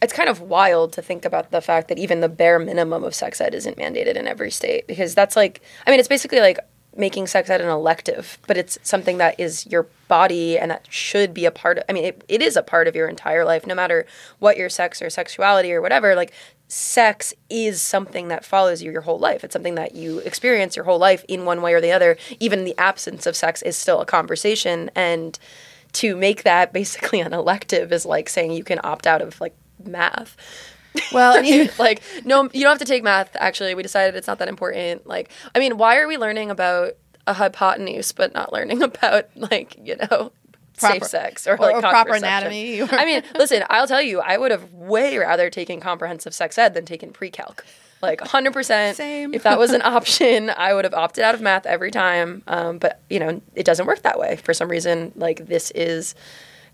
it's 0.00 0.12
kind 0.12 0.28
of 0.28 0.40
wild 0.40 0.92
to 0.92 1.02
think 1.02 1.24
about 1.24 1.50
the 1.50 1.60
fact 1.60 1.88
that 1.88 1.98
even 1.98 2.20
the 2.20 2.28
bare 2.28 2.58
minimum 2.58 3.04
of 3.04 3.14
sex 3.14 3.40
ed 3.40 3.54
isn't 3.54 3.76
mandated 3.76 4.14
in 4.14 4.26
every 4.26 4.50
state 4.50 4.86
because 4.86 5.14
that's 5.14 5.36
like 5.36 5.60
I 5.86 5.90
mean 5.90 5.98
it's 5.98 6.08
basically 6.08 6.40
like 6.40 6.58
making 6.96 7.28
sex 7.28 7.48
ed 7.48 7.60
an 7.60 7.68
elective, 7.68 8.38
but 8.48 8.56
it's 8.56 8.76
something 8.82 9.18
that 9.18 9.38
is 9.38 9.66
your 9.66 9.86
body 10.08 10.58
and 10.58 10.70
that 10.70 10.86
should 10.92 11.32
be 11.32 11.44
a 11.44 11.50
part 11.50 11.78
of 11.78 11.84
I 11.88 11.92
mean 11.92 12.04
it, 12.04 12.24
it 12.28 12.42
is 12.42 12.56
a 12.56 12.62
part 12.62 12.88
of 12.88 12.96
your 12.96 13.08
entire 13.08 13.44
life 13.44 13.66
no 13.66 13.74
matter 13.74 14.06
what 14.38 14.56
your 14.56 14.68
sex 14.68 15.02
or 15.02 15.10
sexuality 15.10 15.72
or 15.72 15.80
whatever 15.80 16.14
like 16.14 16.32
sex 16.68 17.32
is 17.48 17.80
something 17.80 18.28
that 18.28 18.44
follows 18.44 18.82
you 18.82 18.92
your 18.92 19.00
whole 19.00 19.18
life. 19.18 19.42
It's 19.42 19.54
something 19.54 19.74
that 19.76 19.94
you 19.94 20.18
experience 20.18 20.76
your 20.76 20.84
whole 20.84 20.98
life 20.98 21.24
in 21.26 21.46
one 21.46 21.62
way 21.62 21.72
or 21.72 21.80
the 21.80 21.92
other. 21.92 22.18
Even 22.40 22.64
the 22.64 22.76
absence 22.76 23.26
of 23.26 23.34
sex 23.34 23.62
is 23.62 23.76
still 23.76 24.00
a 24.00 24.06
conversation 24.06 24.90
and 24.94 25.38
to 25.94 26.14
make 26.14 26.42
that 26.42 26.72
basically 26.72 27.20
an 27.22 27.32
elective 27.32 27.90
is 27.92 28.04
like 28.06 28.28
saying 28.28 28.52
you 28.52 28.64
can 28.64 28.80
opt 28.84 29.06
out 29.06 29.22
of 29.22 29.40
like 29.40 29.56
math. 29.84 30.36
Well, 31.12 31.42
like 31.78 32.02
no, 32.24 32.44
you 32.52 32.62
don't 32.62 32.70
have 32.70 32.78
to 32.78 32.84
take 32.84 33.02
math. 33.02 33.30
Actually, 33.36 33.74
we 33.74 33.82
decided 33.82 34.16
it's 34.16 34.26
not 34.26 34.38
that 34.38 34.48
important. 34.48 35.06
Like, 35.06 35.30
I 35.54 35.58
mean, 35.58 35.78
why 35.78 35.98
are 35.98 36.08
we 36.08 36.16
learning 36.16 36.50
about 36.50 36.94
a 37.26 37.34
hypotenuse 37.34 38.10
but 38.10 38.32
not 38.32 38.52
learning 38.52 38.82
about 38.82 39.28
like 39.36 39.76
you 39.84 39.96
know 39.96 40.32
proper, 40.78 40.94
safe 40.94 41.04
sex 41.04 41.46
or, 41.46 41.54
or 41.54 41.58
like 41.58 41.76
or 41.76 41.80
proper 41.80 42.14
anatomy. 42.14 42.82
I 42.82 43.04
mean, 43.04 43.22
listen, 43.36 43.64
I'll 43.68 43.86
tell 43.86 44.02
you, 44.02 44.20
I 44.20 44.38
would 44.38 44.50
have 44.50 44.72
way 44.72 45.18
rather 45.18 45.50
taken 45.50 45.80
comprehensive 45.80 46.34
sex 46.34 46.56
ed 46.58 46.74
than 46.74 46.84
taken 46.84 47.12
pre-calc. 47.12 47.64
Like 48.00 48.20
100%. 48.20 48.94
Same. 48.94 49.34
If 49.34 49.42
that 49.42 49.58
was 49.58 49.72
an 49.72 49.82
option, 49.82 50.50
I 50.50 50.72
would 50.72 50.84
have 50.84 50.94
opted 50.94 51.24
out 51.24 51.34
of 51.34 51.40
math 51.40 51.66
every 51.66 51.90
time. 51.90 52.44
Um, 52.46 52.78
but, 52.78 53.00
you 53.10 53.18
know, 53.18 53.40
it 53.56 53.64
doesn't 53.64 53.86
work 53.86 54.02
that 54.02 54.20
way. 54.20 54.36
For 54.36 54.54
some 54.54 54.68
reason, 54.68 55.12
like 55.16 55.46
this 55.46 55.72
is, 55.72 56.14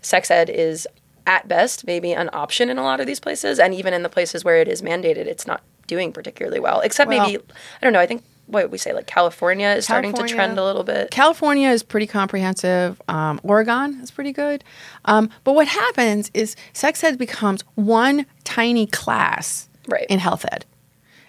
sex 0.01 0.29
ed 0.29 0.51
is 0.51 0.87
at 1.27 1.47
best 1.47 1.85
maybe 1.87 2.13
an 2.13 2.29
option 2.33 2.69
in 2.69 2.77
a 2.77 2.83
lot 2.83 2.99
of 2.99 3.07
these 3.07 3.19
places. 3.19 3.59
And 3.59 3.73
even 3.73 3.93
in 3.93 4.03
the 4.03 4.09
places 4.09 4.43
where 4.43 4.57
it 4.57 4.67
is 4.67 4.81
mandated, 4.81 5.25
it's 5.25 5.47
not 5.47 5.61
doing 5.87 6.11
particularly 6.11 6.59
well. 6.59 6.81
Except 6.81 7.09
well, 7.09 7.25
maybe, 7.25 7.43
I 7.81 7.85
don't 7.85 7.93
know, 7.93 7.99
I 7.99 8.05
think 8.05 8.23
what 8.47 8.69
we 8.69 8.77
say 8.77 8.93
like 8.93 9.07
California 9.07 9.69
is 9.69 9.87
California, 9.87 10.15
starting 10.15 10.29
to 10.29 10.35
trend 10.35 10.59
a 10.59 10.63
little 10.63 10.83
bit. 10.83 11.11
California 11.11 11.69
is 11.69 11.83
pretty 11.83 12.07
comprehensive. 12.07 13.01
Um, 13.07 13.39
Oregon 13.43 13.99
is 14.01 14.11
pretty 14.11 14.31
good. 14.31 14.63
Um, 15.05 15.29
but 15.43 15.53
what 15.53 15.67
happens 15.67 16.29
is 16.33 16.55
sex 16.73 17.03
ed 17.03 17.17
becomes 17.17 17.61
one 17.75 18.25
tiny 18.43 18.87
class 18.87 19.67
right. 19.87 20.05
in 20.09 20.19
health 20.19 20.45
ed. 20.51 20.65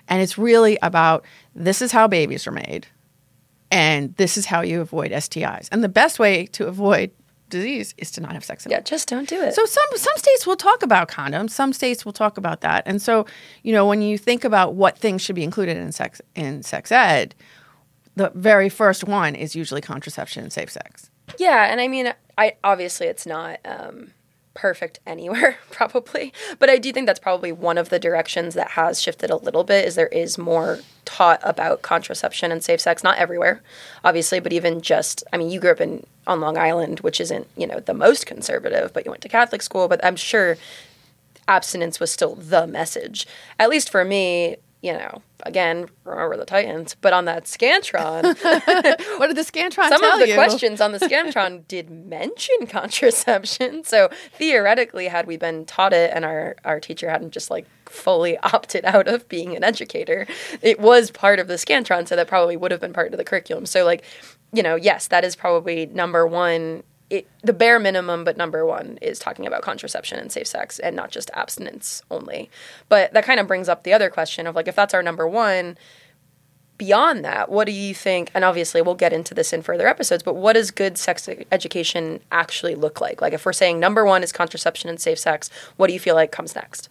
And 0.09 0.23
it's 0.23 0.39
really 0.39 0.79
about 0.83 1.25
this 1.55 1.83
is 1.83 1.91
how 1.91 2.07
babies 2.07 2.47
are 2.47 2.53
made, 2.53 2.87
and 3.73 4.15
this 4.17 4.37
is 4.37 4.47
how 4.47 4.61
you 4.61 4.81
avoid 4.81 5.11
STIs. 5.11 5.69
And 5.73 5.83
the 5.83 5.89
best 5.89 6.19
way 6.19 6.47
to 6.49 6.67
avoid 6.69 7.11
disease 7.49 7.95
is 7.99 8.11
to 8.13 8.21
not 8.21 8.33
have 8.33 8.45
sex. 8.45 8.67
Yeah, 8.69 8.81
just 8.81 9.09
don't 9.09 9.29
do 9.29 9.41
it. 9.43 9.55
So 9.55 9.65
some 9.65 9.85
some 9.95 10.17
states 10.17 10.47
will 10.47 10.57
talk 10.57 10.83
about 10.83 11.09
condoms. 11.09 11.51
Some 11.51 11.73
states 11.73 12.05
will 12.05 12.13
talk 12.13 12.39
about 12.39 12.61
that. 12.63 12.83
And 12.87 13.01
so, 13.01 13.27
you 13.63 13.73
know, 13.73 13.87
when 13.87 14.03
you 14.03 14.19
think 14.19 14.45
about 14.45 14.75
what 14.75 14.99
things 14.99 15.23
should 15.23 15.37
be 15.37 15.45
included 15.45 15.77
in 15.77 15.93
sex 15.93 16.21
in 16.35 16.63
sex 16.63 16.91
ed, 16.93 17.35
the 18.17 18.31
very 18.35 18.69
first 18.69 19.05
one 19.05 19.35
is 19.35 19.55
usually 19.55 19.81
contraception 19.81 20.43
and 20.43 20.53
safe 20.53 20.71
sex. 20.71 21.11
Yeah, 21.39 21.71
and 21.71 21.81
I 21.81 21.89
mean, 21.89 22.13
I 22.39 22.55
obviously 22.65 23.07
it's 23.07 23.27
not 23.27 23.59
um, 23.65 24.13
perfect 24.57 24.99
anywhere 25.07 25.59
probably. 25.71 26.33
But 26.59 26.71
i 26.71 26.79
do 26.79 26.93
think 26.93 27.07
that's 27.07 27.21
probably 27.21 27.53
one 27.53 27.79
of 27.79 27.91
the 27.91 27.99
directions 27.99 28.55
that 28.55 28.71
has 28.71 29.01
shifted 29.01 29.31
a 29.31 29.37
little 29.37 29.63
bit 29.63 29.85
is 29.85 29.95
there 29.95 30.09
is 30.09 30.39
more 30.39 30.81
taught 31.05 31.41
about 31.45 31.83
contraception 31.83 32.51
and 32.51 32.65
safe 32.65 32.81
sex 32.81 33.05
not 33.05 33.17
everywhere 33.17 33.63
obviously 34.05 34.41
but 34.41 34.53
even 34.53 34.81
just 34.81 35.23
i 35.33 35.37
mean 35.37 35.51
you 35.51 35.61
grew 35.61 35.71
up 35.71 35.81
in 35.81 36.05
on 36.27 36.41
long 36.41 36.59
island 36.59 37.01
which 37.01 37.21
isn't 37.21 37.47
you 37.57 37.67
know 37.67 37.79
the 37.81 37.95
most 37.95 38.27
conservative 38.27 38.93
but 38.93 39.05
you 39.05 39.11
went 39.11 39.23
to 39.23 39.29
catholic 39.29 39.63
school 39.63 39.87
but 39.87 40.05
i'm 40.05 40.17
sure 40.17 40.57
abstinence 41.47 42.01
was 42.01 42.11
still 42.11 42.35
the 42.35 42.67
message 42.67 43.27
at 43.59 43.71
least 43.71 43.89
for 43.89 44.05
me 44.05 44.57
you 44.87 44.93
know, 44.93 45.21
again, 45.43 45.89
remember 46.05 46.37
the 46.37 46.45
Titans, 46.45 46.95
but 47.01 47.13
on 47.13 47.25
that 47.25 47.47
Scantron. 47.47 48.23
what 49.19 49.27
did 49.27 49.37
the 49.37 49.43
Scantron 49.43 49.89
Some 49.89 50.05
of 50.05 50.21
the 50.21 50.29
you? 50.29 50.35
questions 50.35 50.81
on 50.81 50.93
the 50.93 50.99
Scantron 51.01 51.67
did 51.67 51.91
mention 51.91 52.69
contraception. 52.69 53.83
So 53.97 54.11
theoretically, 54.35 55.09
had 55.09 55.27
we 55.27 55.37
been 55.37 55.65
taught 55.65 55.93
it 55.93 56.13
and 56.15 56.25
our, 56.25 56.55
our 56.65 56.79
teacher 56.79 57.11
hadn't 57.11 57.33
just 57.33 57.51
like 57.51 57.67
fully 57.87 58.39
opted 58.39 58.85
out 58.85 59.09
of 59.09 59.29
being 59.29 59.57
an 59.57 59.65
educator, 59.65 60.27
it 60.63 60.79
was 60.79 61.11
part 61.11 61.41
of 61.41 61.49
the 61.49 61.55
Scantron. 61.55 62.07
So 62.07 62.15
that 62.15 62.29
probably 62.29 62.57
would 62.57 62.71
have 62.71 62.81
been 62.81 62.93
part 62.93 63.13
of 63.13 63.19
the 63.19 63.25
curriculum. 63.25 63.67
So, 63.67 63.85
like, 63.85 64.05
you 64.53 64.63
know, 64.63 64.77
yes, 64.77 65.09
that 65.09 65.25
is 65.25 65.35
probably 65.35 65.87
number 65.87 66.29
one 66.29 66.85
it, 67.09 67.29
the 67.43 67.53
bare 67.53 67.79
minimum, 67.79 68.25
but 68.25 68.37
number 68.37 68.67
one 68.67 68.99
is 69.01 69.19
talking 69.19 69.47
about 69.47 69.63
contraception 69.63 70.19
and 70.19 70.33
safe 70.33 70.47
sex 70.47 70.79
and 70.79 70.97
not 70.97 71.11
just 71.11 71.31
abstinence 71.35 72.03
only. 72.11 72.51
But 72.89 73.13
that 73.13 73.25
kind 73.25 73.39
of 73.39 73.47
brings 73.47 73.69
up 73.69 73.85
the 73.85 73.93
other 73.93 74.11
question 74.11 74.47
of 74.47 74.57
like, 74.57 74.69
if 74.69 74.75
that's 74.75 74.95
our 74.95 75.03
number 75.03 75.27
one, 75.27 75.79
beyond 76.79 77.25
that, 77.25 77.51
what 77.51 77.67
do 77.67 77.73
you 77.73 77.95
think? 77.95 78.31
And 78.35 78.45
obviously, 78.45 78.83
we'll 78.83 78.95
get 78.95 79.13
into 79.13 79.35
this 79.35 79.53
in 79.53 79.63
further 79.63 79.87
episodes, 79.87 80.23
but 80.23 80.35
what 80.35 80.55
does 80.55 80.71
good 80.71 80.99
sex 80.99 81.29
education 81.51 82.21
actually 82.33 82.75
look 82.75 83.01
like? 83.01 83.21
Like, 83.23 83.33
if 83.33 83.47
we're 83.47 83.53
saying 83.53 83.81
number 83.81 84.05
one 84.05 84.23
is 84.23 84.33
contraception 84.33 84.91
and 84.91 85.01
safe 85.01 85.19
sex, 85.19 85.51
what 85.77 85.87
do 85.87 85.93
you 85.93 86.01
feel 86.01 86.15
like 86.15 86.33
comes 86.33 86.55
next? 86.55 86.89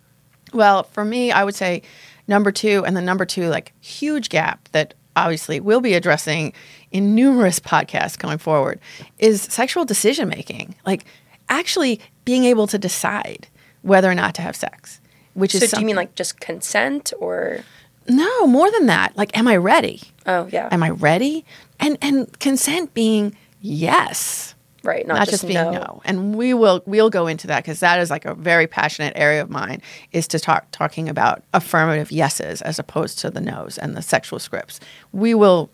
Well, 0.54 0.84
for 0.84 1.06
me, 1.06 1.32
I 1.32 1.44
would 1.44 1.56
say 1.56 1.82
number 2.28 2.52
two, 2.52 2.84
and 2.86 2.96
the 2.96 3.02
number 3.02 3.26
two, 3.26 3.50
like, 3.50 3.74
huge 3.80 4.30
gap 4.30 4.70
that 4.72 4.94
obviously 5.16 5.60
we'll 5.60 5.82
be 5.82 5.94
addressing 5.94 6.54
in 6.92 7.16
numerous 7.16 7.60
podcasts 7.60 8.18
going 8.18 8.38
forward 8.38 8.80
is 9.20 9.42
sexual 9.44 9.86
decision 9.86 10.30
making. 10.30 10.76
Like 10.86 11.06
actually 11.50 12.00
being 12.26 12.44
able 12.46 12.68
to 12.68 12.78
decide 12.78 13.48
whether 13.82 14.10
or 14.10 14.16
not 14.16 14.36
to 14.36 14.42
have 14.42 14.56
sex. 14.56 15.00
Which 15.34 15.54
is 15.54 15.62
so 15.62 15.66
is 15.66 15.72
do 15.72 15.80
you 15.82 15.86
mean 15.86 15.96
like 15.96 16.16
just 16.16 16.40
consent 16.40 17.14
or 17.20 17.60
No, 18.08 18.48
more 18.48 18.72
than 18.72 18.88
that. 18.88 19.16
Like 19.18 19.38
am 19.38 19.48
I 19.48 19.58
ready? 19.58 20.02
Oh, 20.26 20.48
yeah. 20.52 20.70
Am 20.72 20.82
I 20.84 20.90
ready? 20.90 21.46
And 21.80 21.98
and 22.02 22.40
consent 22.40 22.94
being 22.94 23.36
yes. 23.62 24.55
Right, 24.86 25.06
not 25.08 25.15
not, 25.15 25.27
just 25.27 25.42
just, 25.42 25.48
being 25.48 25.56
no. 25.56 25.72
no. 25.72 26.01
And 26.06 26.36
we 26.36 26.54
will 26.54 26.84
we'll 26.86 27.10
go 27.10 27.27
into 27.27 27.48
that 27.48 27.63
because 27.63 27.80
that 27.80 28.00
is 28.00 28.10
like 28.10 28.25
a 28.25 28.36
very 28.36 28.68
passionate 28.68 29.13
area 29.15 29.42
of 29.42 29.50
mine 29.50 29.82
is 30.12 30.27
to 30.30 30.39
talk 30.39 30.68
talking 30.72 31.10
about 31.10 31.44
affirmative 31.54 32.12
yeses 32.12 32.62
as 32.62 32.77
opposed 32.77 33.20
to 33.20 33.32
the 33.32 33.42
nos 33.42 33.77
and 33.77 33.96
the 33.96 34.01
sexual 34.01 34.39
scripts. 34.39 34.80
We 35.12 35.34
will 35.34 35.72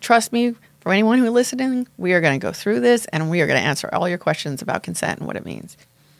trust 0.00 0.32
me 0.32 0.54
for 0.80 0.92
anyone 0.92 1.18
who 1.18 1.24
is 1.24 1.32
listening. 1.32 1.86
We 1.98 2.12
are 2.12 2.20
going 2.20 2.38
to 2.38 2.44
go 2.44 2.52
through 2.52 2.80
this 2.80 3.06
and 3.06 3.30
we 3.30 3.40
are 3.40 3.46
going 3.46 3.60
to 3.60 3.66
answer 3.66 3.90
all 3.92 4.08
your 4.08 4.18
questions 4.18 4.62
about 4.62 4.82
consent 4.82 5.18
and 5.18 5.26
what 5.26 5.36
it 5.36 5.44
means. 5.44 5.76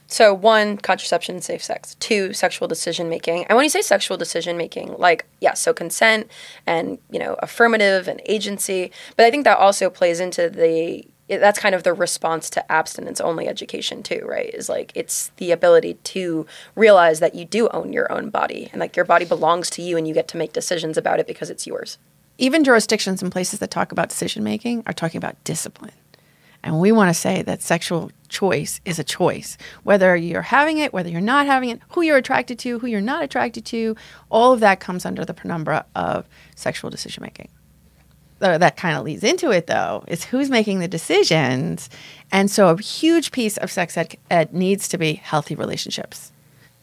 So 0.08 0.32
one, 0.32 0.76
contraception, 0.76 1.40
safe 1.40 1.62
sex. 1.62 1.96
Two, 1.96 2.32
sexual 2.32 2.68
decision 2.68 3.08
making. 3.08 3.44
And 3.44 3.56
when 3.56 3.64
you 3.64 3.70
say 3.70 3.82
sexual 3.82 4.16
decision 4.16 4.56
making, 4.56 4.94
like 4.98 5.26
yeah, 5.40 5.54
so 5.54 5.72
consent 5.72 6.30
and 6.66 6.98
you 7.10 7.18
know 7.18 7.36
affirmative 7.40 8.06
and 8.08 8.20
agency. 8.26 8.92
But 9.16 9.26
I 9.26 9.30
think 9.30 9.44
that 9.44 9.58
also 9.58 9.90
plays 9.90 10.20
into 10.20 10.48
the 10.48 11.04
that's 11.28 11.58
kind 11.58 11.74
of 11.74 11.82
the 11.82 11.92
response 11.92 12.48
to 12.50 12.72
abstinence 12.72 13.20
only 13.20 13.48
education 13.48 14.02
too, 14.02 14.22
right? 14.24 14.52
Is 14.54 14.68
like 14.68 14.92
it's 14.94 15.30
the 15.36 15.50
ability 15.50 15.94
to 15.94 16.46
realize 16.74 17.20
that 17.20 17.34
you 17.34 17.44
do 17.44 17.68
own 17.68 17.92
your 17.92 18.10
own 18.12 18.30
body 18.30 18.68
and 18.72 18.80
like 18.80 18.96
your 18.96 19.04
body 19.04 19.24
belongs 19.24 19.68
to 19.70 19.82
you 19.82 19.96
and 19.96 20.06
you 20.06 20.14
get 20.14 20.28
to 20.28 20.36
make 20.36 20.52
decisions 20.52 20.96
about 20.96 21.18
it 21.18 21.26
because 21.26 21.50
it's 21.50 21.66
yours. 21.66 21.98
Even 22.38 22.64
jurisdictions 22.64 23.22
and 23.22 23.32
places 23.32 23.58
that 23.60 23.70
talk 23.70 23.92
about 23.92 24.08
decision 24.08 24.44
making 24.44 24.82
are 24.86 24.92
talking 24.92 25.18
about 25.18 25.42
discipline. 25.42 25.92
And 26.62 26.80
we 26.80 26.90
want 26.90 27.10
to 27.10 27.14
say 27.14 27.42
that 27.42 27.62
sexual 27.62 28.10
choice 28.28 28.80
is 28.84 28.98
a 28.98 29.04
choice. 29.04 29.56
Whether 29.84 30.16
you're 30.16 30.42
having 30.42 30.78
it, 30.78 30.92
whether 30.92 31.08
you're 31.08 31.20
not 31.20 31.46
having 31.46 31.70
it, 31.70 31.80
who 31.90 32.02
you're 32.02 32.16
attracted 32.16 32.58
to, 32.60 32.80
who 32.80 32.88
you're 32.88 33.00
not 33.00 33.22
attracted 33.22 33.64
to, 33.66 33.94
all 34.30 34.52
of 34.52 34.60
that 34.60 34.80
comes 34.80 35.06
under 35.06 35.24
the 35.24 35.34
penumbra 35.34 35.86
of 35.94 36.26
sexual 36.56 36.90
decision 36.90 37.22
making. 37.22 37.48
That 38.38 38.76
kind 38.76 38.98
of 38.98 39.04
leads 39.04 39.24
into 39.24 39.50
it, 39.50 39.66
though, 39.66 40.04
is 40.08 40.24
who's 40.24 40.50
making 40.50 40.80
the 40.80 40.88
decisions. 40.88 41.88
And 42.30 42.50
so 42.50 42.68
a 42.68 42.80
huge 42.80 43.32
piece 43.32 43.56
of 43.56 43.70
sex 43.70 43.96
ed, 43.96 44.16
ed 44.30 44.52
needs 44.52 44.88
to 44.88 44.98
be 44.98 45.14
healthy 45.14 45.54
relationships. 45.54 46.32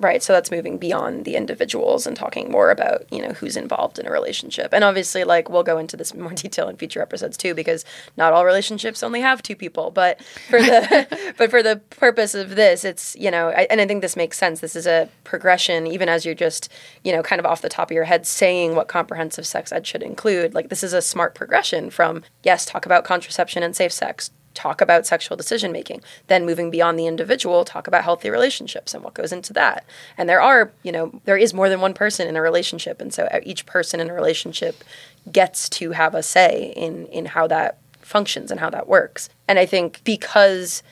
Right. 0.04 0.22
So 0.22 0.34
that's 0.34 0.52
moving 0.52 0.78
beyond 0.78 1.24
the 1.24 1.38
individuals 1.38 2.06
and 2.06 2.14
talking 2.16 2.52
more 2.52 2.72
about, 2.72 3.06
you 3.10 3.22
know, 3.22 3.30
who's 3.30 3.56
involved 3.56 3.98
in 3.98 4.06
a 4.06 4.12
relationship. 4.12 4.74
And 4.74 4.84
obviously, 4.84 5.24
like, 5.24 5.50
we'll 5.50 5.64
go 5.64 5.78
into 5.78 5.96
this 5.96 6.12
in 6.12 6.22
more 6.22 6.34
detail 6.34 6.68
in 6.68 6.76
future 6.76 7.02
episodes 7.02 7.38
too, 7.38 7.54
because 7.54 7.86
not 8.18 8.34
all 8.34 8.46
relationships 8.46 9.02
only 9.02 9.22
have 9.22 9.42
two 9.42 9.56
people. 9.56 9.92
But 9.92 10.22
for 10.50 10.62
the 10.62 11.34
but 11.38 11.50
for 11.50 11.64
the 11.64 11.78
purpose 11.92 12.36
of 12.36 12.56
this, 12.56 12.84
it's, 12.84 13.16
you 13.16 13.32
know, 13.32 13.48
I, 13.48 13.66
and 13.70 13.80
I 13.80 13.88
think 13.88 14.02
this 14.02 14.18
makes 14.18 14.38
sense. 14.38 14.60
This 14.60 14.76
is 14.76 14.86
a 14.86 15.08
progression, 15.24 15.88
even 15.88 16.10
as 16.10 16.26
you're 16.26 16.36
just, 16.36 16.70
you 17.06 17.14
know, 17.14 17.24
kind 17.24 17.40
of 17.40 17.46
off 17.46 17.62
the 17.62 17.70
top 17.70 17.90
of 17.90 17.96
your 17.96 18.04
head 18.04 18.28
saying 18.28 18.76
what 18.76 18.90
comprehensive 18.90 19.48
sex 19.48 19.72
ed 19.72 19.88
should 19.88 20.04
include. 20.04 20.54
Like 20.54 20.68
this 20.68 20.84
is 20.84 20.92
a 20.92 21.02
smart 21.02 21.34
progression 21.34 21.90
from, 21.90 22.24
yes, 22.44 22.66
talk 22.66 22.86
about 22.86 23.06
contraception 23.06 23.64
and 23.64 23.74
safe 23.74 23.94
sex 23.94 24.32
talk 24.54 24.82
about 24.82 25.06
sexual 25.06 25.38
decision 25.38 25.72
making. 25.72 26.02
Then 26.28 26.46
moving 26.46 26.72
beyond 26.72 26.98
the 26.98 27.08
individual, 27.08 27.66
talk 27.66 27.88
about 27.88 28.04
healthy 28.04 28.30
relationships 28.30 28.94
and 28.94 29.04
what 29.04 29.14
goes 29.14 29.32
into 29.32 29.54
that. 29.54 29.86
And 30.18 30.30
there 30.30 30.42
are, 30.42 30.72
you 30.84 30.92
know, 30.92 31.20
there 31.26 31.38
is 31.38 31.54
more 31.54 31.70
than 31.70 31.82
one 31.82 31.94
person 31.94 32.28
in 32.28 32.36
a 32.36 32.42
relationship, 32.42 33.02
and 33.02 33.14
so 33.14 33.24
uh, 33.26 33.40
each 33.44 33.66
person 33.66 34.00
in 34.00 34.10
a 34.10 34.14
relationship 34.14 34.84
gets 35.32 35.70
to 35.70 35.92
have 35.92 36.16
a 36.16 36.24
say 36.24 36.74
in 36.76 37.08
in 37.08 37.26
how 37.26 37.48
that 37.48 37.78
functions 38.02 38.52
and 38.52 38.60
how 38.60 38.70
that 38.70 38.88
works. 38.88 39.30
And 39.48 39.58
I 39.60 39.66
think 39.66 40.02
because 40.04 40.84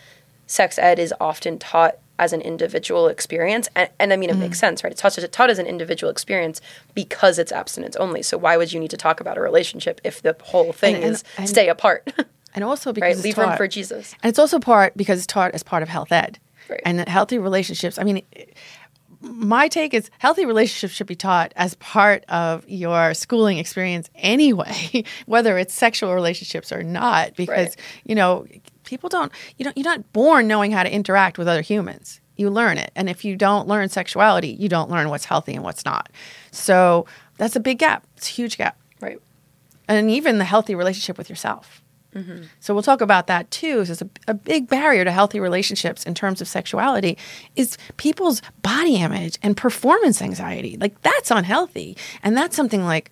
sex 0.47 0.77
ed 0.79 0.99
is 0.99 1.13
often 1.19 1.57
taught 1.59 1.97
as 2.21 2.33
an 2.33 2.41
individual 2.41 3.07
experience. 3.07 3.67
And, 3.75 3.89
and 3.99 4.13
I 4.13 4.15
mean, 4.15 4.29
it 4.29 4.33
mm-hmm. 4.33 4.43
makes 4.43 4.59
sense, 4.59 4.83
right? 4.83 4.91
It's 4.91 5.01
taught, 5.01 5.17
taught 5.31 5.49
as 5.49 5.57
an 5.57 5.65
individual 5.65 6.11
experience 6.11 6.61
because 6.93 7.39
it's 7.39 7.51
abstinence 7.51 7.95
only. 7.95 8.21
So 8.21 8.37
why 8.37 8.57
would 8.57 8.71
you 8.71 8.79
need 8.79 8.91
to 8.91 8.97
talk 8.97 9.19
about 9.19 9.39
a 9.39 9.41
relationship 9.41 9.99
if 10.03 10.21
the 10.21 10.35
whole 10.43 10.71
thing 10.71 10.95
And- 10.95 11.03
and- 11.03 11.13
is 11.13 11.49
stay 11.49 11.67
apart? 11.67 12.13
And 12.53 12.63
also 12.63 12.91
because 12.93 13.07
right? 13.07 13.15
it's 13.15 13.23
Leave 13.23 13.37
room 13.37 13.55
for 13.57 13.67
Jesus. 13.67 14.13
And 14.23 14.29
it's 14.29 14.39
also 14.39 14.59
part 14.59 14.95
because 14.97 15.17
it's 15.19 15.27
taught 15.27 15.51
as 15.53 15.63
part 15.63 15.83
of 15.83 15.89
health 15.89 16.11
ed. 16.11 16.39
Right. 16.69 16.81
And 16.85 17.07
healthy 17.07 17.37
relationships. 17.37 17.97
I 17.97 18.03
mean, 18.03 18.21
my 19.21 19.67
take 19.67 19.93
is 19.93 20.09
healthy 20.17 20.45
relationships 20.45 20.93
should 20.93 21.07
be 21.07 21.15
taught 21.15 21.53
as 21.55 21.75
part 21.75 22.23
of 22.27 22.67
your 22.67 23.13
schooling 23.13 23.57
experience 23.57 24.09
anyway, 24.15 25.03
whether 25.27 25.57
it's 25.57 25.73
sexual 25.73 26.13
relationships 26.15 26.71
or 26.71 26.81
not, 26.83 27.35
because 27.35 27.67
Right. 27.69 27.75
you 28.05 28.15
know 28.15 28.45
people 28.83 29.09
don't 29.09 29.31
you 29.57 29.63
don't 29.65 29.77
you're 29.77 29.83
not 29.85 30.11
born 30.13 30.47
knowing 30.47 30.71
how 30.71 30.83
to 30.83 30.91
interact 30.91 31.37
with 31.37 31.47
other 31.47 31.61
humans. 31.61 32.19
You 32.37 32.49
learn 32.49 32.77
it, 32.79 32.91
and 32.95 33.09
if 33.09 33.23
you 33.23 33.35
don't 33.35 33.67
learn 33.67 33.89
sexuality, 33.89 34.49
you 34.59 34.67
don't 34.67 34.89
learn 34.89 35.09
what's 35.09 35.25
healthy 35.25 35.53
and 35.53 35.63
what's 35.63 35.85
not. 35.85 36.09
So 36.51 37.05
that's 37.37 37.55
a 37.55 37.59
big 37.59 37.77
gap. 37.77 38.07
It's 38.17 38.27
a 38.29 38.31
huge 38.33 38.57
gap 38.57 38.77
Right. 38.99 39.19
and 39.87 40.09
even 40.09 40.39
the 40.39 40.45
healthy 40.45 40.73
relationship 40.73 41.17
with 41.19 41.29
yourself. 41.29 41.80
So 42.59 42.73
we'll 42.73 42.83
talk 42.83 43.01
about 43.01 43.27
that 43.27 43.49
too. 43.51 43.85
So 43.85 43.91
it's 43.93 44.01
a, 44.01 44.09
a 44.27 44.33
big 44.33 44.67
barrier 44.67 45.05
to 45.05 45.11
healthy 45.11 45.39
relationships 45.39 46.03
in 46.03 46.13
terms 46.13 46.41
of 46.41 46.47
sexuality 46.47 47.17
is 47.55 47.77
people's 47.97 48.41
body 48.61 48.97
image 48.97 49.37
and 49.41 49.55
performance 49.55 50.21
anxiety. 50.21 50.77
Like 50.77 51.01
that's 51.01 51.31
unhealthy, 51.31 51.97
and 52.23 52.35
that's 52.35 52.55
something 52.55 52.83
like 52.83 53.11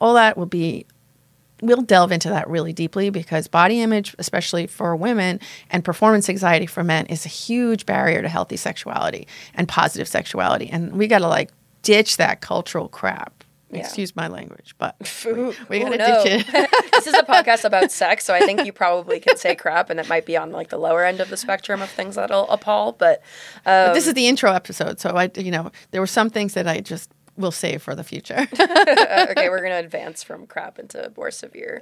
all 0.00 0.14
that 0.14 0.36
will 0.36 0.46
be. 0.46 0.86
We'll 1.62 1.82
delve 1.82 2.12
into 2.12 2.28
that 2.28 2.50
really 2.50 2.74
deeply 2.74 3.08
because 3.08 3.48
body 3.48 3.80
image, 3.80 4.14
especially 4.18 4.66
for 4.66 4.94
women, 4.96 5.40
and 5.70 5.82
performance 5.82 6.28
anxiety 6.28 6.66
for 6.66 6.84
men, 6.84 7.06
is 7.06 7.24
a 7.24 7.30
huge 7.30 7.86
barrier 7.86 8.20
to 8.20 8.28
healthy 8.28 8.56
sexuality 8.56 9.26
and 9.54 9.66
positive 9.66 10.08
sexuality. 10.08 10.68
And 10.68 10.92
we 10.92 11.06
got 11.06 11.20
to 11.20 11.28
like 11.28 11.52
ditch 11.82 12.18
that 12.18 12.42
cultural 12.42 12.88
crap. 12.88 13.43
Yeah. 13.74 13.80
Excuse 13.80 14.14
my 14.14 14.28
language, 14.28 14.74
but 14.78 14.96
we 15.24 15.30
ooh, 15.32 15.52
gotta 15.68 15.96
no. 15.96 16.24
ditch 16.24 16.46
it. 16.48 16.70
this 16.92 17.06
is 17.06 17.14
a 17.14 17.22
podcast 17.22 17.64
about 17.64 17.90
sex, 17.90 18.24
so 18.24 18.34
I 18.34 18.40
think 18.40 18.64
you 18.64 18.72
probably 18.72 19.20
can 19.20 19.36
say 19.36 19.54
crap, 19.54 19.90
and 19.90 19.98
it 20.00 20.08
might 20.08 20.26
be 20.26 20.36
on 20.36 20.52
like 20.52 20.68
the 20.68 20.78
lower 20.78 21.04
end 21.04 21.20
of 21.20 21.30
the 21.30 21.36
spectrum 21.36 21.82
of 21.82 21.90
things 21.90 22.16
that'll 22.16 22.48
appall. 22.48 22.92
But 22.92 23.22
um, 23.66 23.94
this 23.94 24.06
is 24.06 24.14
the 24.14 24.26
intro 24.28 24.52
episode, 24.52 25.00
so 25.00 25.10
I, 25.10 25.30
you 25.36 25.50
know, 25.50 25.70
there 25.90 26.00
were 26.00 26.06
some 26.06 26.30
things 26.30 26.54
that 26.54 26.66
I 26.66 26.80
just 26.80 27.10
will 27.36 27.50
save 27.50 27.82
for 27.82 27.94
the 27.94 28.04
future. 28.04 28.46
uh, 28.58 29.26
okay, 29.30 29.48
we're 29.48 29.62
gonna 29.62 29.78
advance 29.78 30.22
from 30.22 30.46
crap 30.46 30.78
into 30.78 31.12
more 31.16 31.30
severe 31.30 31.80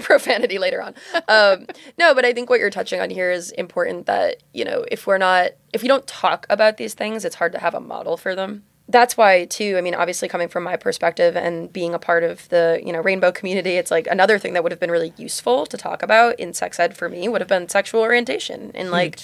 profanity 0.00 0.58
later 0.58 0.82
on. 0.82 0.94
Um, 1.28 1.66
no, 1.98 2.14
but 2.14 2.24
I 2.24 2.32
think 2.32 2.48
what 2.48 2.60
you're 2.60 2.70
touching 2.70 3.00
on 3.00 3.10
here 3.10 3.30
is 3.30 3.50
important. 3.52 4.06
That 4.06 4.42
you 4.52 4.64
know, 4.64 4.84
if 4.90 5.06
we're 5.06 5.18
not, 5.18 5.50
if 5.72 5.82
we 5.82 5.88
don't 5.88 6.06
talk 6.06 6.46
about 6.48 6.76
these 6.76 6.94
things, 6.94 7.24
it's 7.24 7.36
hard 7.36 7.52
to 7.52 7.58
have 7.58 7.74
a 7.74 7.80
model 7.80 8.16
for 8.16 8.34
them. 8.34 8.64
That's 8.90 9.16
why, 9.16 9.44
too. 9.44 9.76
I 9.78 9.82
mean, 9.82 9.94
obviously, 9.94 10.28
coming 10.28 10.48
from 10.48 10.64
my 10.64 10.76
perspective 10.76 11.36
and 11.36 11.72
being 11.72 11.94
a 11.94 11.98
part 11.98 12.24
of 12.24 12.48
the 12.48 12.80
you 12.84 12.92
know 12.92 13.00
rainbow 13.00 13.30
community, 13.30 13.76
it's 13.76 13.90
like 13.90 14.08
another 14.08 14.38
thing 14.38 14.52
that 14.54 14.62
would 14.64 14.72
have 14.72 14.80
been 14.80 14.90
really 14.90 15.12
useful 15.16 15.64
to 15.66 15.76
talk 15.76 16.02
about 16.02 16.38
in 16.40 16.52
sex 16.52 16.80
ed 16.80 16.96
for 16.96 17.08
me 17.08 17.28
would 17.28 17.40
have 17.40 17.48
been 17.48 17.68
sexual 17.68 18.00
orientation 18.00 18.72
and 18.74 18.90
like 18.90 19.20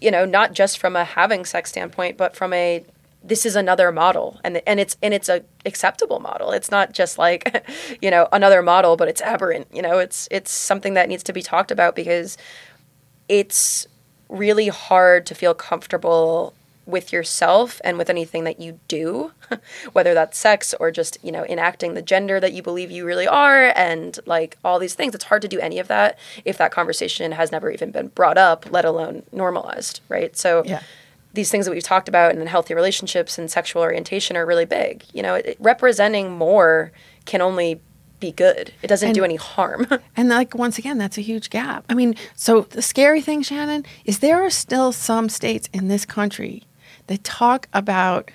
you 0.00 0.10
know 0.10 0.24
not 0.24 0.52
just 0.52 0.78
from 0.78 0.96
a 0.96 1.04
having 1.04 1.44
sex 1.44 1.70
standpoint, 1.70 2.16
but 2.16 2.34
from 2.34 2.52
a 2.52 2.84
this 3.22 3.44
is 3.46 3.54
another 3.54 3.92
model 3.92 4.40
and 4.42 4.62
and 4.66 4.80
it's 4.80 4.96
and 5.02 5.12
it's 5.12 5.28
a 5.28 5.42
acceptable 5.66 6.20
model 6.20 6.52
it's 6.52 6.70
not 6.70 6.92
just 6.92 7.18
like 7.18 7.66
you 8.00 8.10
know 8.12 8.28
another 8.32 8.62
model 8.62 8.96
but 8.96 9.08
it's 9.08 9.20
aberrant 9.20 9.66
you 9.72 9.82
know 9.82 9.98
it's 9.98 10.28
it's 10.30 10.52
something 10.52 10.94
that 10.94 11.08
needs 11.08 11.24
to 11.24 11.32
be 11.32 11.42
talked 11.42 11.72
about 11.72 11.96
because 11.96 12.38
it's 13.28 13.88
really 14.28 14.68
hard 14.68 15.26
to 15.26 15.34
feel 15.34 15.52
comfortable 15.52 16.54
with 16.88 17.12
yourself 17.12 17.80
and 17.84 17.98
with 17.98 18.08
anything 18.10 18.42
that 18.44 18.58
you 18.58 18.80
do 18.88 19.30
whether 19.92 20.14
that's 20.14 20.36
sex 20.38 20.74
or 20.80 20.90
just 20.90 21.18
you 21.22 21.30
know 21.30 21.44
enacting 21.44 21.94
the 21.94 22.02
gender 22.02 22.40
that 22.40 22.52
you 22.52 22.62
believe 22.62 22.90
you 22.90 23.04
really 23.04 23.28
are 23.28 23.72
and 23.76 24.18
like 24.26 24.56
all 24.64 24.78
these 24.78 24.94
things 24.94 25.14
it's 25.14 25.24
hard 25.24 25.42
to 25.42 25.48
do 25.48 25.60
any 25.60 25.78
of 25.78 25.86
that 25.86 26.18
if 26.44 26.56
that 26.58 26.72
conversation 26.72 27.32
has 27.32 27.52
never 27.52 27.70
even 27.70 27.90
been 27.90 28.08
brought 28.08 28.38
up 28.38 28.64
let 28.70 28.84
alone 28.84 29.22
normalized 29.32 30.00
right 30.08 30.36
so 30.36 30.62
Yeah. 30.64 30.80
these 31.34 31.50
things 31.50 31.66
that 31.66 31.72
we've 31.72 31.82
talked 31.82 32.08
about 32.08 32.30
and 32.30 32.40
then 32.40 32.46
healthy 32.48 32.74
relationships 32.74 33.36
and 33.38 33.50
sexual 33.50 33.82
orientation 33.82 34.34
are 34.36 34.46
really 34.46 34.64
big. 34.64 35.04
You 35.12 35.22
know, 35.22 35.34
it, 35.34 35.56
representing 35.60 36.30
more 36.32 36.90
can 37.26 37.40
only 37.42 37.80
be 38.18 38.32
good. 38.32 38.72
It 38.82 38.88
doesn't 38.88 39.12
do 39.12 39.22
any 39.24 39.36
harm. 39.36 39.86
And 40.16 40.28
like 40.30 40.54
once 40.54 40.78
again, 40.78 40.98
that's 40.98 41.18
a 41.18 41.20
huge 41.20 41.50
gap. 41.50 41.84
I 41.88 41.94
mean, 41.94 42.16
so 42.34 42.62
the 42.62 42.82
scary 42.82 43.20
thing, 43.20 43.42
Shannon, 43.42 43.84
is 44.04 44.18
there 44.18 44.42
are 44.44 44.50
still 44.50 44.90
some 44.90 45.28
states 45.28 45.68
in 45.72 45.86
this 45.88 46.04
country 46.04 46.64
that 47.08 47.24
talk 47.24 47.68
about 47.72 48.30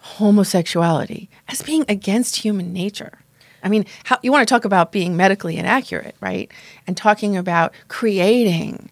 homosexuality 0.00 1.28
as 1.48 1.62
being 1.62 1.84
against 1.88 2.36
human 2.36 2.72
nature. 2.72 3.18
I 3.62 3.68
mean, 3.68 3.84
how, 4.04 4.18
you 4.22 4.32
want 4.32 4.46
to 4.46 4.52
talk 4.52 4.64
about 4.64 4.92
being 4.92 5.16
medically 5.16 5.56
inaccurate, 5.56 6.16
right? 6.20 6.50
And 6.86 6.96
talking 6.96 7.36
about 7.36 7.72
creating 7.88 8.90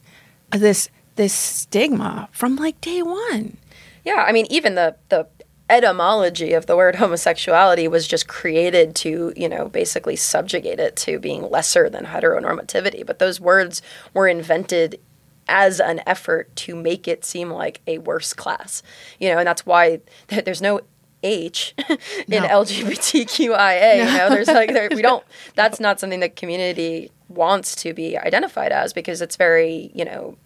this 0.50 0.88
this 1.14 1.32
stigma 1.32 2.28
from 2.30 2.56
like 2.56 2.78
day 2.82 3.02
one. 3.02 3.56
yeah, 4.04 4.24
I 4.28 4.32
mean, 4.32 4.46
even 4.50 4.74
the 4.74 4.96
the 5.08 5.26
etymology 5.68 6.52
of 6.52 6.66
the 6.66 6.76
word 6.76 6.96
homosexuality 6.96 7.88
was 7.88 8.06
just 8.06 8.28
created 8.28 8.94
to, 8.94 9.32
you 9.36 9.48
know, 9.48 9.68
basically 9.68 10.14
subjugate 10.16 10.78
it 10.78 10.94
to 10.96 11.18
being 11.18 11.50
lesser 11.50 11.90
than 11.90 12.04
heteronormativity. 12.04 13.04
But 13.04 13.18
those 13.18 13.40
words 13.40 13.82
were 14.14 14.28
invented 14.28 15.00
as 15.48 15.80
an 15.80 16.00
effort 16.06 16.54
to 16.56 16.74
make 16.74 17.06
it 17.06 17.24
seem 17.24 17.50
like 17.50 17.80
a 17.86 17.98
worse 17.98 18.32
class, 18.32 18.82
you 19.18 19.28
know, 19.28 19.38
and 19.38 19.46
that's 19.46 19.64
why 19.64 20.00
th- 20.28 20.44
there's 20.44 20.62
no 20.62 20.80
H 21.22 21.74
in 21.88 22.42
No. 22.42 22.48
LGBTQIA. 22.48 23.98
You 23.98 24.18
know, 24.18 24.30
there's 24.30 24.48
like 24.48 24.72
there, 24.72 24.88
we 24.94 25.02
don't. 25.02 25.24
That's 25.54 25.80
not 25.80 25.98
something 25.98 26.20
the 26.20 26.28
community 26.28 27.10
wants 27.28 27.74
to 27.76 27.92
be 27.94 28.16
identified 28.16 28.70
as 28.70 28.92
because 28.92 29.20
it's 29.20 29.36
very, 29.36 29.90
you 29.94 30.04
know, 30.04 30.36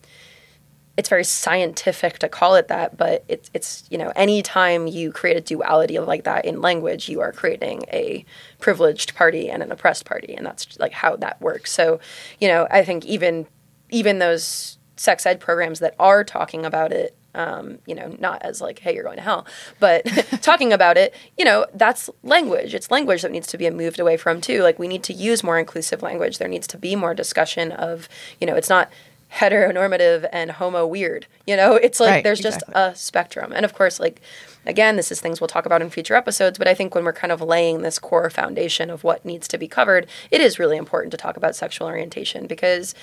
it's 0.97 1.09
very 1.09 1.25
scientific 1.25 2.19
to 2.21 2.29
call 2.29 2.55
it 2.55 2.69
that, 2.69 2.97
but 2.97 3.25
it's 3.27 3.51
it's 3.55 3.85
you 3.91 3.97
know 3.99 4.13
anytime 4.17 4.87
you 4.87 5.13
create 5.13 5.37
a 5.37 5.41
duality 5.41 5.99
like 5.99 6.25
that 6.25 6.45
in 6.45 6.61
language, 6.61 7.09
you 7.09 7.21
are 7.21 7.33
creating 7.33 7.85
a 7.93 8.25
privileged 8.59 9.15
party 9.15 9.51
and 9.51 9.63
an 9.63 9.73
oppressed 9.73 10.05
party, 10.05 10.35
and 10.35 10.47
that's 10.47 10.79
like 10.79 10.93
how 10.93 11.17
that 11.17 11.41
works. 11.41 11.73
So, 11.73 12.01
you 12.39 12.49
know, 12.49 12.67
I 12.71 12.85
think 12.85 13.05
even 13.07 13.47
even 13.91 14.19
those 14.19 14.79
sex 15.01 15.25
ed 15.25 15.41
programs 15.41 15.79
that 15.79 15.95
are 15.99 16.23
talking 16.23 16.67
about 16.67 16.93
it 16.93 17.17
um, 17.33 17.79
you 17.87 17.95
know, 17.95 18.17
not 18.19 18.43
as 18.43 18.61
like, 18.61 18.81
hey, 18.81 18.93
you're 18.93 19.05
going 19.05 19.17
to 19.17 19.23
hell, 19.23 19.47
but 19.79 20.05
talking 20.43 20.73
about 20.73 20.97
it, 20.97 21.15
you 21.39 21.45
know, 21.45 21.65
that's 21.75 22.11
language. 22.25 22.75
It's 22.75 22.91
language 22.91 23.23
that 23.23 23.31
needs 23.31 23.47
to 23.47 23.57
be 23.57 23.71
moved 23.71 24.01
away 24.01 24.17
from 24.17 24.41
too. 24.41 24.65
Like 24.65 24.81
we 24.81 24.89
need 24.89 25.05
to 25.05 25.13
use 25.13 25.45
more 25.45 25.57
inclusive 25.57 26.03
language. 26.03 26.39
There 26.39 26.49
needs 26.49 26.67
to 26.67 26.77
be 26.77 26.97
more 26.97 27.15
discussion 27.15 27.71
of, 27.71 28.09
you 28.41 28.49
know, 28.49 28.57
it's 28.57 28.69
not 28.69 28.91
heteronormative 29.33 30.29
and 30.33 30.51
homo 30.51 30.87
weird. 30.87 31.27
You 31.47 31.57
know, 31.57 31.75
it's 31.75 32.01
like 32.01 32.11
Right, 32.11 32.25
there's 32.25 32.41
exactly. 32.41 32.75
just 32.75 32.97
a 32.97 32.97
spectrum. 32.97 33.53
And 33.53 33.65
of 33.65 33.75
course, 33.75 34.01
like 34.01 34.21
again, 34.67 34.97
this 34.97 35.13
is 35.13 35.21
things 35.21 35.41
we'll 35.41 35.49
talk 35.49 35.67
about 35.67 35.83
in 35.83 35.91
future 35.91 36.17
episodes, 36.17 36.59
but 36.59 36.67
I 36.67 36.75
think 36.75 36.95
when 36.95 37.05
we're 37.05 37.13
kind 37.13 37.33
of 37.33 37.41
laying 37.41 37.83
this 37.83 37.99
core 37.99 38.29
foundation 38.29 38.91
of 38.91 39.05
what 39.05 39.25
needs 39.25 39.47
to 39.49 39.59
be 39.59 39.69
covered, 39.69 40.09
it 40.33 40.41
is 40.41 40.59
really 40.59 40.77
important 40.77 41.13
to 41.13 41.17
talk 41.17 41.37
about 41.37 41.55
sexual 41.55 41.87
orientation 41.87 42.47
because 42.49 42.95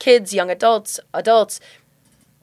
kids, 0.00 0.34
young 0.34 0.50
adults, 0.50 0.98
adults 1.14 1.60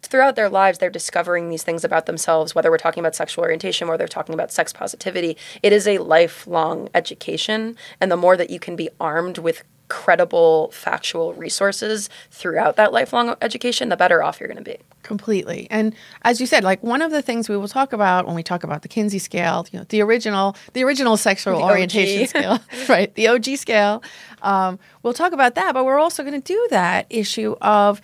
throughout 0.03 0.35
their 0.35 0.47
lives 0.47 0.77
they're 0.77 0.89
discovering 0.89 1.49
these 1.49 1.63
things 1.63 1.83
about 1.83 2.05
themselves 2.05 2.55
whether 2.55 2.71
we're 2.71 2.77
talking 2.77 3.01
about 3.01 3.15
sexual 3.15 3.43
orientation 3.43 3.89
or 3.89 3.97
they're 3.97 4.07
talking 4.07 4.33
about 4.33 4.51
sex 4.51 4.71
positivity. 4.71 5.35
It 5.61 5.73
is 5.73 5.87
a 5.87 5.97
lifelong 5.97 6.87
education 6.93 7.75
and 7.99 8.09
the 8.09 8.15
more 8.15 8.37
that 8.37 8.49
you 8.49 8.59
can 8.59 8.75
be 8.75 8.89
armed 8.99 9.37
with 9.37 9.63
credible 9.89 10.69
factual 10.71 11.33
resources 11.33 12.09
throughout 12.29 12.75
that 12.75 12.93
lifelong 12.93 13.35
education 13.41 13.89
the 13.89 13.97
better 13.97 14.21
off 14.21 14.39
you're 14.39 14.47
going 14.47 14.63
to 14.63 14.63
be 14.63 14.77
Completely. 15.03 15.67
And 15.69 15.95
as 16.23 16.41
you 16.41 16.47
said, 16.47 16.63
like 16.63 16.83
one 16.83 17.01
of 17.01 17.11
the 17.11 17.21
things 17.21 17.47
we 17.47 17.55
will 17.55 17.67
talk 17.67 17.93
about 17.93 18.25
when 18.25 18.35
we 18.35 18.43
talk 18.43 18.63
about 18.63 18.81
the 18.81 18.87
Kinsey 18.87 19.19
scale, 19.19 19.65
you 19.71 19.79
know, 19.79 19.85
the 19.89 20.01
original, 20.01 20.55
the 20.73 20.83
original 20.83 21.15
sexual 21.15 21.59
The 21.59 21.63
orientation 21.63 22.27
scale, 22.27 22.59
right? 22.89 23.13
The 23.15 23.27
OG 23.27 23.45
scale. 23.57 24.03
Um, 24.41 24.79
we'll 25.03 25.13
talk 25.13 25.31
about 25.31 25.55
that, 25.55 25.73
but 25.73 25.85
we're 25.85 25.99
also 25.99 26.23
going 26.23 26.39
to 26.41 26.53
do 26.53 26.67
that 26.71 27.05
issue 27.09 27.55
of 27.61 28.01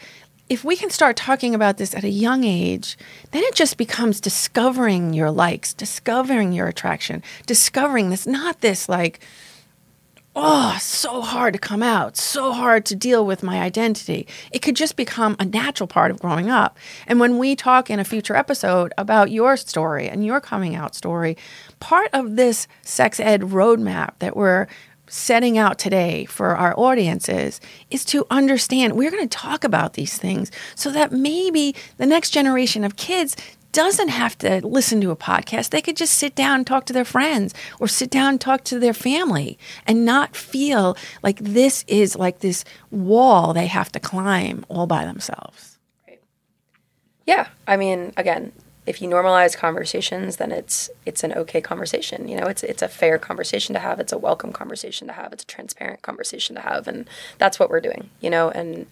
if 0.49 0.63
we 0.63 0.75
can 0.75 0.89
start 0.89 1.15
talking 1.15 1.55
about 1.55 1.77
this 1.77 1.95
at 1.95 2.03
a 2.03 2.09
young 2.09 2.43
age, 2.43 2.97
then 3.31 3.43
it 3.43 3.55
just 3.55 3.77
becomes 3.77 4.19
discovering 4.21 5.13
your 5.13 5.31
likes, 5.31 5.73
discovering 5.73 6.53
your 6.53 6.67
attraction, 6.67 7.23
discovering 7.45 8.09
this, 8.09 8.27
not 8.27 8.61
this 8.61 8.87
like, 8.87 9.19
oh, 10.35 10.77
so 10.81 11.21
hard 11.21 11.53
to 11.53 11.59
come 11.59 11.83
out, 11.83 12.17
so 12.17 12.51
hard 12.51 12.85
to 12.85 12.95
deal 12.95 13.25
with 13.25 13.43
my 13.43 13.61
identity. 13.61 14.27
It 14.51 14.59
could 14.59 14.75
just 14.75 14.95
become 14.95 15.35
a 15.39 15.45
natural 15.45 15.87
part 15.87 16.11
of 16.11 16.19
growing 16.19 16.49
up. 16.49 16.77
And 17.07 17.19
when 17.19 17.37
we 17.37 17.55
talk 17.55 17.89
in 17.89 17.99
a 17.99 18.03
future 18.03 18.35
episode 18.35 18.93
about 18.97 19.31
your 19.31 19.57
story 19.57 20.09
and 20.09 20.25
your 20.25 20.41
coming 20.41 20.75
out 20.75 20.95
story, 20.95 21.37
part 21.79 22.09
of 22.13 22.35
this 22.35 22.67
sex 22.81 23.19
ed 23.19 23.41
roadmap 23.41 24.17
that 24.19 24.35
we're 24.35 24.67
setting 25.07 25.57
out 25.57 25.77
today 25.77 26.25
for 26.25 26.55
our 26.55 26.73
audiences 26.79 27.61
is 27.91 28.03
to 28.05 28.25
understand 28.31 28.93
we're 28.93 29.11
going 29.11 29.27
to 29.27 29.37
talk 29.37 29.63
about 29.63 29.93
these 29.93 30.17
things 30.17 30.49
so 30.75 30.89
that 30.89 31.11
maybe 31.11 31.75
the 31.97 32.05
next 32.05 32.31
generation 32.31 32.83
of 32.83 32.95
kids 32.95 33.35
doesn't 33.73 34.09
have 34.09 34.37
to 34.37 34.65
listen 34.65 35.01
to 35.01 35.11
a 35.11 35.15
podcast. 35.15 35.71
They 35.71 35.81
could 35.81 35.97
just 35.97 36.13
sit 36.13 36.35
down 36.35 36.59
and 36.59 36.67
talk 36.67 36.85
to 36.85 36.93
their 36.93 37.03
friends 37.03 37.53
or 37.79 37.87
sit 37.87 38.09
down 38.09 38.29
and 38.29 38.41
talk 38.41 38.63
to 38.65 38.79
their 38.79 38.93
family 38.93 39.57
and 39.85 40.05
not 40.05 40.35
feel 40.35 40.95
like 41.21 41.39
this 41.39 41.83
is 41.87 42.15
like 42.15 42.39
this 42.39 42.63
wall 42.91 43.53
they 43.53 43.67
have 43.67 43.91
to 43.91 43.99
climb 43.99 44.63
all 44.69 44.87
by 44.87 45.05
themselves. 45.05 45.79
Right. 46.07 46.21
yeah 47.25 47.47
i 47.67 47.75
mean 47.75 48.13
again 48.15 48.51
if 48.85 49.01
you 49.01 49.09
normalize 49.09 49.57
conversations 49.57 50.37
then 50.37 50.51
it's 50.51 50.89
it's 51.05 51.23
an 51.23 51.33
okay 51.33 51.61
conversation 51.61 52.27
you 52.27 52.37
know 52.37 52.47
it's 52.47 52.63
it's 52.63 52.81
a 52.81 52.87
fair 52.87 53.17
conversation 53.17 53.73
to 53.73 53.79
have 53.79 53.99
it's 53.99 54.13
a 54.13 54.17
welcome 54.17 54.51
conversation 54.51 55.07
to 55.07 55.13
have 55.13 55.33
it's 55.33 55.43
a 55.43 55.47
transparent 55.47 56.01
conversation 56.01 56.55
to 56.55 56.61
have 56.61 56.87
and 56.87 57.09
that's 57.37 57.59
what 57.59 57.69
we're 57.69 57.81
doing 57.81 58.09
you 58.21 58.29
know 58.29 58.49
and 58.49 58.85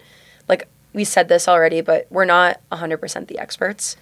like 0.47 0.67
we 0.93 1.03
said 1.03 1.27
this 1.27 1.47
already 1.47 1.81
but 1.81 2.07
we're 2.09 2.25
not 2.25 2.59
100% 2.71 3.27
the 3.27 3.39
experts 3.39 3.95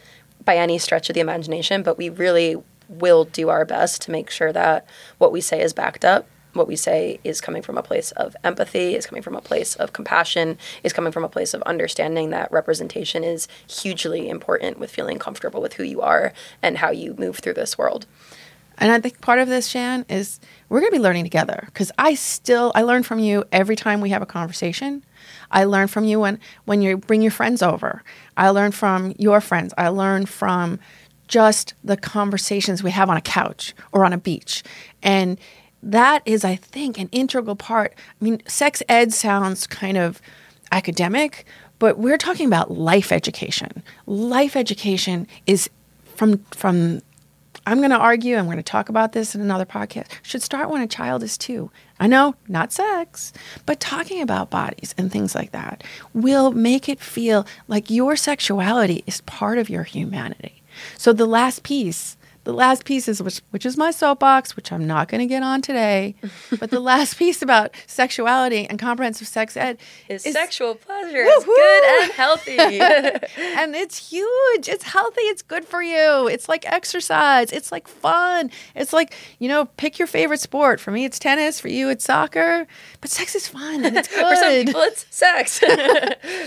by 0.44 0.58
any 0.58 0.78
stretch 0.78 1.10
of 1.10 1.14
the 1.14 1.20
imagination 1.20 1.84
but 1.84 1.98
we 1.98 2.10
really 2.10 2.56
will 2.88 3.26
do 3.26 3.50
our 3.50 3.66
best 3.66 4.02
to 4.02 4.12
make 4.12 4.30
sure 4.30 4.52
that 4.52 4.86
what 5.18 5.32
we 5.32 5.42
say 5.42 5.62
is 5.62 5.74
backed 5.74 6.04
up 6.04 6.28
what 6.54 6.68
we 6.68 6.76
say 6.76 7.20
is 7.24 7.42
coming 7.42 7.62
from 7.62 7.78
a 7.78 7.84
place 7.84 8.12
of 8.12 8.36
empathy, 8.44 8.96
is 8.96 9.06
coming 9.06 9.22
from 9.22 9.36
a 9.36 9.42
place 9.42 9.76
of 9.76 9.94
compassion, 9.94 10.58
is 10.84 10.94
coming 10.94 11.12
from 11.12 11.24
a 11.24 11.30
place 11.30 11.54
of 11.54 11.62
understanding 11.64 12.32
that 12.32 12.52
representation 12.52 13.24
is 13.24 13.48
hugely 13.68 14.30
important 14.30 14.80
with 14.80 14.92
feeling 14.92 15.20
comfortable 15.20 15.62
with 15.62 15.74
who 15.74 15.84
you 15.84 16.02
are 16.02 16.34
and 16.62 16.78
how 16.78 16.90
you 16.90 17.14
move 17.18 17.38
through 17.38 17.54
this 17.54 17.78
world. 17.78 18.06
And 18.80 18.92
I 18.92 19.00
think 19.00 19.20
part 19.20 19.40
of 19.40 19.50
this, 19.50 19.68
Shan, 19.68 20.06
is 20.08 20.40
we're 20.70 20.80
going 20.80 20.92
to 20.92 20.98
be 20.98 21.04
learning 21.04 21.26
together 21.26 21.64
because 21.66 21.92
I 21.98 22.16
still 22.16 22.72
I 22.76 22.82
learn 22.84 23.04
from 23.04 23.20
you 23.20 23.44
every 23.52 23.76
time 23.76 24.00
we 24.00 24.10
have 24.10 24.22
a 24.22 24.26
conversation. 24.26 25.04
I 25.52 25.64
learn 25.64 25.88
from 25.88 26.06
you 26.06 26.20
when 26.20 26.40
when 26.66 26.82
you 26.82 26.98
bring 26.98 27.22
your 27.22 27.32
friends 27.32 27.62
over. 27.62 28.04
I 28.38 28.50
learn 28.50 28.72
from 28.72 29.14
your 29.18 29.42
friends. 29.42 29.74
I 29.78 29.90
learn 29.90 30.26
from 30.26 30.80
just 31.28 31.74
the 31.84 31.98
conversations 31.98 32.84
we 32.84 32.92
have 32.92 33.10
on 33.10 33.18
a 33.18 33.22
couch 33.22 33.74
or 33.92 34.04
on 34.04 34.14
a 34.14 34.18
beach. 34.18 34.64
And 35.02 35.40
that 35.82 36.22
is, 36.26 36.44
I 36.44 36.56
think, 36.56 36.98
an 36.98 37.08
integral 37.12 37.56
part. 37.56 37.94
I 38.20 38.24
mean, 38.24 38.42
sex 38.48 38.84
ed 38.90 39.14
sounds 39.14 39.68
kind 39.68 39.98
of 39.98 40.22
academic, 40.72 41.46
but 41.78 41.98
we're 41.98 42.18
talking 42.18 42.46
about 42.46 42.72
life 42.72 43.12
education. 43.12 43.84
Life 44.06 44.56
education 44.56 45.28
is 45.48 45.70
from 46.16 46.44
from 46.52 47.02
I'm 47.70 47.78
going 47.78 47.92
to 47.92 47.98
argue, 47.98 48.36
I'm 48.36 48.46
going 48.46 48.58
to 48.58 48.64
talk 48.64 48.90
about 48.90 49.12
this 49.12 49.36
in 49.36 49.42
another 49.42 49.66
podcast, 49.66 50.08
should 50.24 50.42
start 50.42 50.72
when 50.72 50.82
a 50.82 50.88
child 50.88 51.22
is 51.22 51.38
two. 51.38 51.70
I 52.00 52.08
know, 52.08 52.34
not 52.48 52.74
sex, 52.74 53.32
but 53.68 53.80
talking 53.80 54.24
about 54.24 54.50
bodies 54.50 54.96
and 54.98 55.12
things 55.12 55.36
like 55.36 55.52
that 55.52 55.84
will 56.12 56.52
make 56.52 56.90
it 56.90 57.00
feel 57.00 57.46
like 57.68 57.92
your 57.92 58.16
sexuality 58.16 59.04
is 59.06 59.22
part 59.22 59.60
of 59.60 59.70
your 59.70 59.84
humanity. 59.84 60.64
So 60.98 61.14
the 61.14 61.28
last 61.28 61.62
piece, 61.62 62.18
the 62.44 62.54
last 62.54 62.86
piece 62.86 63.08
is 63.08 63.22
which, 63.22 63.42
which 63.52 63.66
is 63.66 63.78
my 63.78 63.92
soapbox, 63.92 64.56
which 64.56 64.72
I'm 64.72 64.88
not 64.88 65.08
going 65.08 65.20
to 65.20 65.26
get 65.26 65.44
on 65.44 65.62
today, 65.62 66.16
but 66.60 66.70
the 66.70 66.80
last 66.80 67.18
piece 67.18 67.42
about 67.42 67.76
sexuality 67.88 68.66
and 68.68 68.80
comprehensive 68.80 69.28
sex 69.28 69.56
ed 69.58 69.78
Is, 70.08 70.26
is 70.26 70.34
sexual 70.34 70.76
pleasure 70.76 71.18
is 71.24 71.44
good 71.44 71.84
and 72.02 72.12
healthy. 72.14 72.58
and 72.60 73.76
it's 73.76 74.10
huge. 74.10 74.68
It's 74.68 74.84
healthy. 74.84 75.22
It's 75.22 75.42
good 75.42 75.66
for 75.66 75.82
you. 75.82 76.28
It's 76.28 76.50
like 76.50 76.66
exercise. 76.72 77.52
It's 77.52 77.72
like 77.72 77.88
fun. 77.88 78.52
It's 78.76 78.94
like, 78.94 79.14
you 79.40 79.48
know, 79.48 79.66
pick 79.66 80.00
your 80.00 80.08
favorite 80.08 80.40
sport. 80.40 80.80
For 80.80 80.92
me, 80.92 81.06
it's 81.06 81.20
tennis. 81.20 81.60
For 81.60 81.68
you, 81.68 81.90
it's 81.90 82.06
soccer. 82.06 82.68
But 83.02 83.10
sex 83.10 83.36
is 83.36 83.48
fun 83.48 83.86
and 83.86 83.98
it's 83.98 84.08
good. 84.08 84.20
for 84.30 84.36
some 84.36 84.66
people, 84.66 84.82
it's 84.82 85.06
sex. 85.10 85.60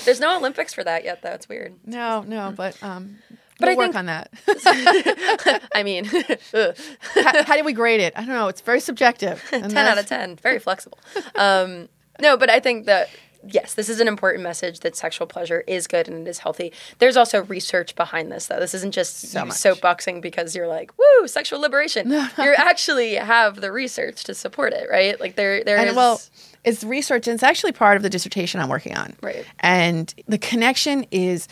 There's 0.05 0.21
no 0.21 0.37
Olympics 0.37 0.75
for 0.75 0.85
that 0.85 1.05
yet, 1.05 1.23
though. 1.23 1.33
It's 1.33 1.49
weird. 1.49 1.75
no, 1.85 2.23
no, 2.23 2.53
but 2.57 2.81
um, 2.83 3.19
But 3.63 3.77
we'll 3.77 3.85
I 3.85 3.89
work 3.89 3.97
on 3.97 4.07
that. 4.07 4.31
I 5.75 5.83
mean, 5.83 6.05
how, 7.15 7.45
how 7.45 7.57
do 7.57 7.65
we 7.65 7.73
grade 7.73 8.01
it? 8.01 8.13
I 8.17 8.21
don't 8.21 8.35
know. 8.35 8.49
It's 8.49 8.61
very 8.61 8.81
subjective. 8.81 9.43
And 9.53 9.71
10 9.71 9.77
out 9.87 9.99
of 9.99 10.07
10 10.07 10.37
very 10.37 10.59
flexible 10.59 10.99
um, 11.35 11.89
no 12.21 12.37
but 12.37 12.51
i 12.51 12.61
think 12.61 12.87
that 12.87 13.09
yes 13.47 13.75
this 13.75 13.89
is 13.89 14.01
an 14.01 14.09
important 14.09 14.43
message 14.43 14.81
that 14.81 14.95
sexual 14.97 15.27
pleasure 15.27 15.63
is 15.67 15.87
good 15.87 16.09
and 16.09 16.27
it 16.27 16.31
is 16.31 16.39
healthy 16.39 16.73
there's 16.99 17.17
also 17.17 17.43
research 17.45 17.95
behind 17.97 18.31
this 18.31 18.47
though 18.47 18.59
this 18.61 18.75
isn't 18.75 18.93
just 18.93 19.31
So 19.31 19.45
soapboxing 19.45 20.21
because 20.21 20.55
you're 20.55 20.69
like 20.69 20.93
woo 20.99 21.27
sexual 21.29 21.61
liberation 21.61 22.11
you 22.11 22.55
actually 22.57 23.15
have 23.15 23.61
the 23.61 23.73
research 23.73 24.25
to 24.25 24.35
support 24.35 24.73
it 24.73 24.89
right 24.91 25.19
like 25.21 25.37
there 25.37 25.65
there 25.65 25.77
And 25.79 25.91
is- 25.91 25.97
well, 25.97 26.21
it's 26.65 26.85
research, 26.85 27.27
and 27.27 27.35
it's 27.35 27.43
actually 27.43 27.73
part 27.73 27.97
of 27.97 28.05
the 28.05 28.09
dissertation 28.11 28.61
I'm 28.61 28.69
working 28.69 28.97
on. 28.97 29.17
Right. 29.21 29.45
And 29.59 30.15
the 30.29 30.39
connection 30.39 31.05
is 31.11 31.49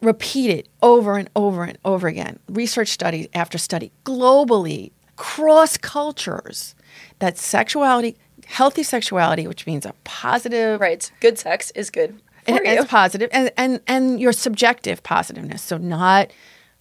repeated 0.00 0.68
over 0.82 1.16
and 1.16 1.28
over 1.34 1.64
and 1.64 1.78
over 1.84 2.08
again. 2.08 2.38
Research 2.48 2.88
study 2.88 3.28
after 3.34 3.58
study, 3.58 3.92
globally, 4.04 4.92
cross 5.16 5.76
cultures, 5.76 6.74
that 7.18 7.38
sexuality, 7.38 8.16
healthy 8.46 8.82
sexuality, 8.82 9.46
which 9.46 9.66
means 9.66 9.84
a 9.84 9.94
positive, 10.04 10.80
right 10.80 11.10
good 11.20 11.38
sex 11.38 11.70
is 11.72 11.90
good 11.90 12.20
and, 12.48 12.60
it's 12.64 12.90
positive, 12.90 13.30
and, 13.32 13.50
and 13.56 13.80
and 13.86 14.20
your 14.20 14.32
subjective 14.32 15.02
positiveness. 15.02 15.62
So 15.62 15.76
not 15.76 16.30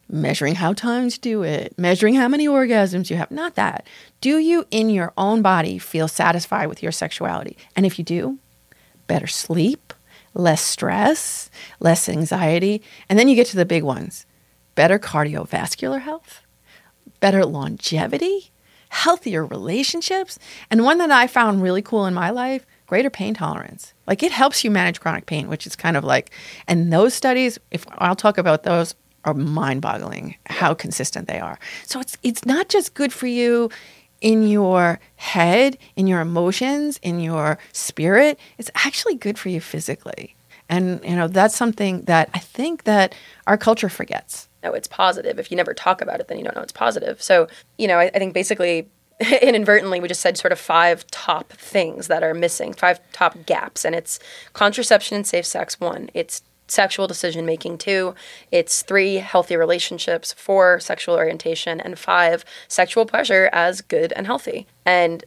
measuring 0.10 0.56
how 0.56 0.74
times 0.74 1.18
do 1.18 1.44
it, 1.44 1.78
measuring 1.78 2.16
how 2.16 2.28
many 2.28 2.48
orgasms 2.48 3.10
you 3.10 3.18
have. 3.18 3.30
Not 3.30 3.56
that. 3.56 3.86
Do 4.22 4.38
you 4.38 4.66
in 4.72 4.90
your 4.90 5.14
own 5.18 5.42
body 5.42 5.78
feel 5.78 6.08
satisfied 6.08 6.68
with 6.68 6.82
your 6.82 6.92
sexuality? 6.92 7.58
And 7.76 7.86
if 7.86 8.00
you 8.00 8.06
do, 8.06 8.40
better 9.08 9.28
sleep, 9.28 9.94
less 10.38 10.62
stress, 10.62 11.50
less 11.80 12.08
anxiety, 12.08 12.82
and 13.10 13.18
then 13.18 13.28
you 13.28 13.36
get 13.36 13.48
to 13.48 13.58
the 13.58 13.66
big 13.66 13.84
ones: 13.84 14.26
better 14.76 15.00
cardiovascular 15.00 16.00
health, 16.00 16.42
better 17.20 17.46
longevity, 17.46 18.52
healthier 18.90 19.46
relationships, 19.46 20.40
and 20.70 20.84
one 20.84 21.00
that 21.00 21.12
I 21.12 21.28
found 21.28 21.62
really 21.62 21.82
cool 21.82 22.06
in 22.06 22.14
my 22.14 22.30
life: 22.30 22.66
greater 22.86 23.10
pain 23.10 23.34
tolerance. 23.34 23.94
Like 24.06 24.24
it 24.24 24.32
helps 24.32 24.64
you 24.64 24.72
manage 24.72 25.02
chronic 25.02 25.26
pain, 25.26 25.50
which 25.50 25.68
is 25.68 25.76
kind 25.76 25.98
of 25.98 26.04
like, 26.04 26.32
and 26.68 26.94
those 26.94 27.14
studies, 27.14 27.60
if 27.72 27.86
I'll 27.98 28.16
talk 28.16 28.38
about 28.38 28.64
those, 28.64 28.96
are 29.26 29.34
mind-boggling 29.34 30.38
how 30.46 30.74
consistent 30.74 31.28
they 31.28 31.40
are. 31.40 31.60
So 31.86 32.00
it's 32.00 32.18
it's 32.24 32.46
not 32.46 32.70
just 32.70 32.94
good 32.94 33.12
for 33.12 33.28
you 33.28 33.70
in 34.22 34.48
your 34.48 35.00
head, 35.16 35.78
in 35.96 36.08
your 36.08 36.22
emotions, 36.22 37.00
in 37.02 37.20
your 37.20 37.58
spirit. 37.72 38.40
It's 38.58 38.72
actually 38.76 39.16
good 39.16 39.38
for 39.38 39.50
you 39.50 39.62
physically. 39.62 40.36
And 40.70 41.02
you 41.04 41.16
know, 41.16 41.28
that's 41.28 41.56
something 41.56 42.02
that 42.04 42.30
I 42.34 42.40
think 42.40 42.84
that 42.84 43.16
our 43.46 43.58
culture 43.58 43.90
forgets. 43.90 44.50
No, 44.64 44.74
it's 44.74 44.88
positive. 44.88 45.40
If 45.40 45.52
you 45.52 45.58
never 45.58 45.74
talk 45.74 46.02
about 46.02 46.20
it, 46.20 46.28
then 46.28 46.38
you 46.38 46.44
don't 46.44 46.56
know 46.56 46.62
it's 46.62 46.74
positive. 46.74 47.22
So, 47.22 47.48
you 47.78 47.88
know, 47.88 48.00
I, 48.00 48.06
I 48.06 48.20
think 48.20 48.34
basically 48.34 48.90
inadvertently 49.42 50.00
we 50.00 50.08
just 50.08 50.22
said 50.22 50.38
sort 50.38 50.52
of 50.52 50.60
five 50.60 51.06
top 51.08 51.54
things 51.54 52.08
that 52.08 52.24
are 52.24 52.34
missing, 52.34 52.74
five 52.74 53.00
top 53.12 53.46
gaps. 53.46 53.86
And 53.86 53.96
it's 53.96 54.20
contraception 54.54 55.16
and 55.16 55.26
safe 55.26 55.46
sex, 55.46 55.80
one. 55.80 56.10
It's 56.14 56.42
sexual 56.68 57.08
decision 57.08 57.46
making 57.46 57.78
two 57.78 58.14
it's 58.52 58.82
three 58.82 59.16
healthy 59.16 59.56
relationships 59.56 60.34
four 60.34 60.80
sexual 60.80 61.16
orientation 61.16 61.80
and 61.80 61.98
five 61.98 62.44
sexual 62.68 63.06
pleasure 63.06 63.50
as 63.54 63.82
good 63.82 64.12
and 64.14 64.26
healthy 64.26 64.68
and 64.86 65.24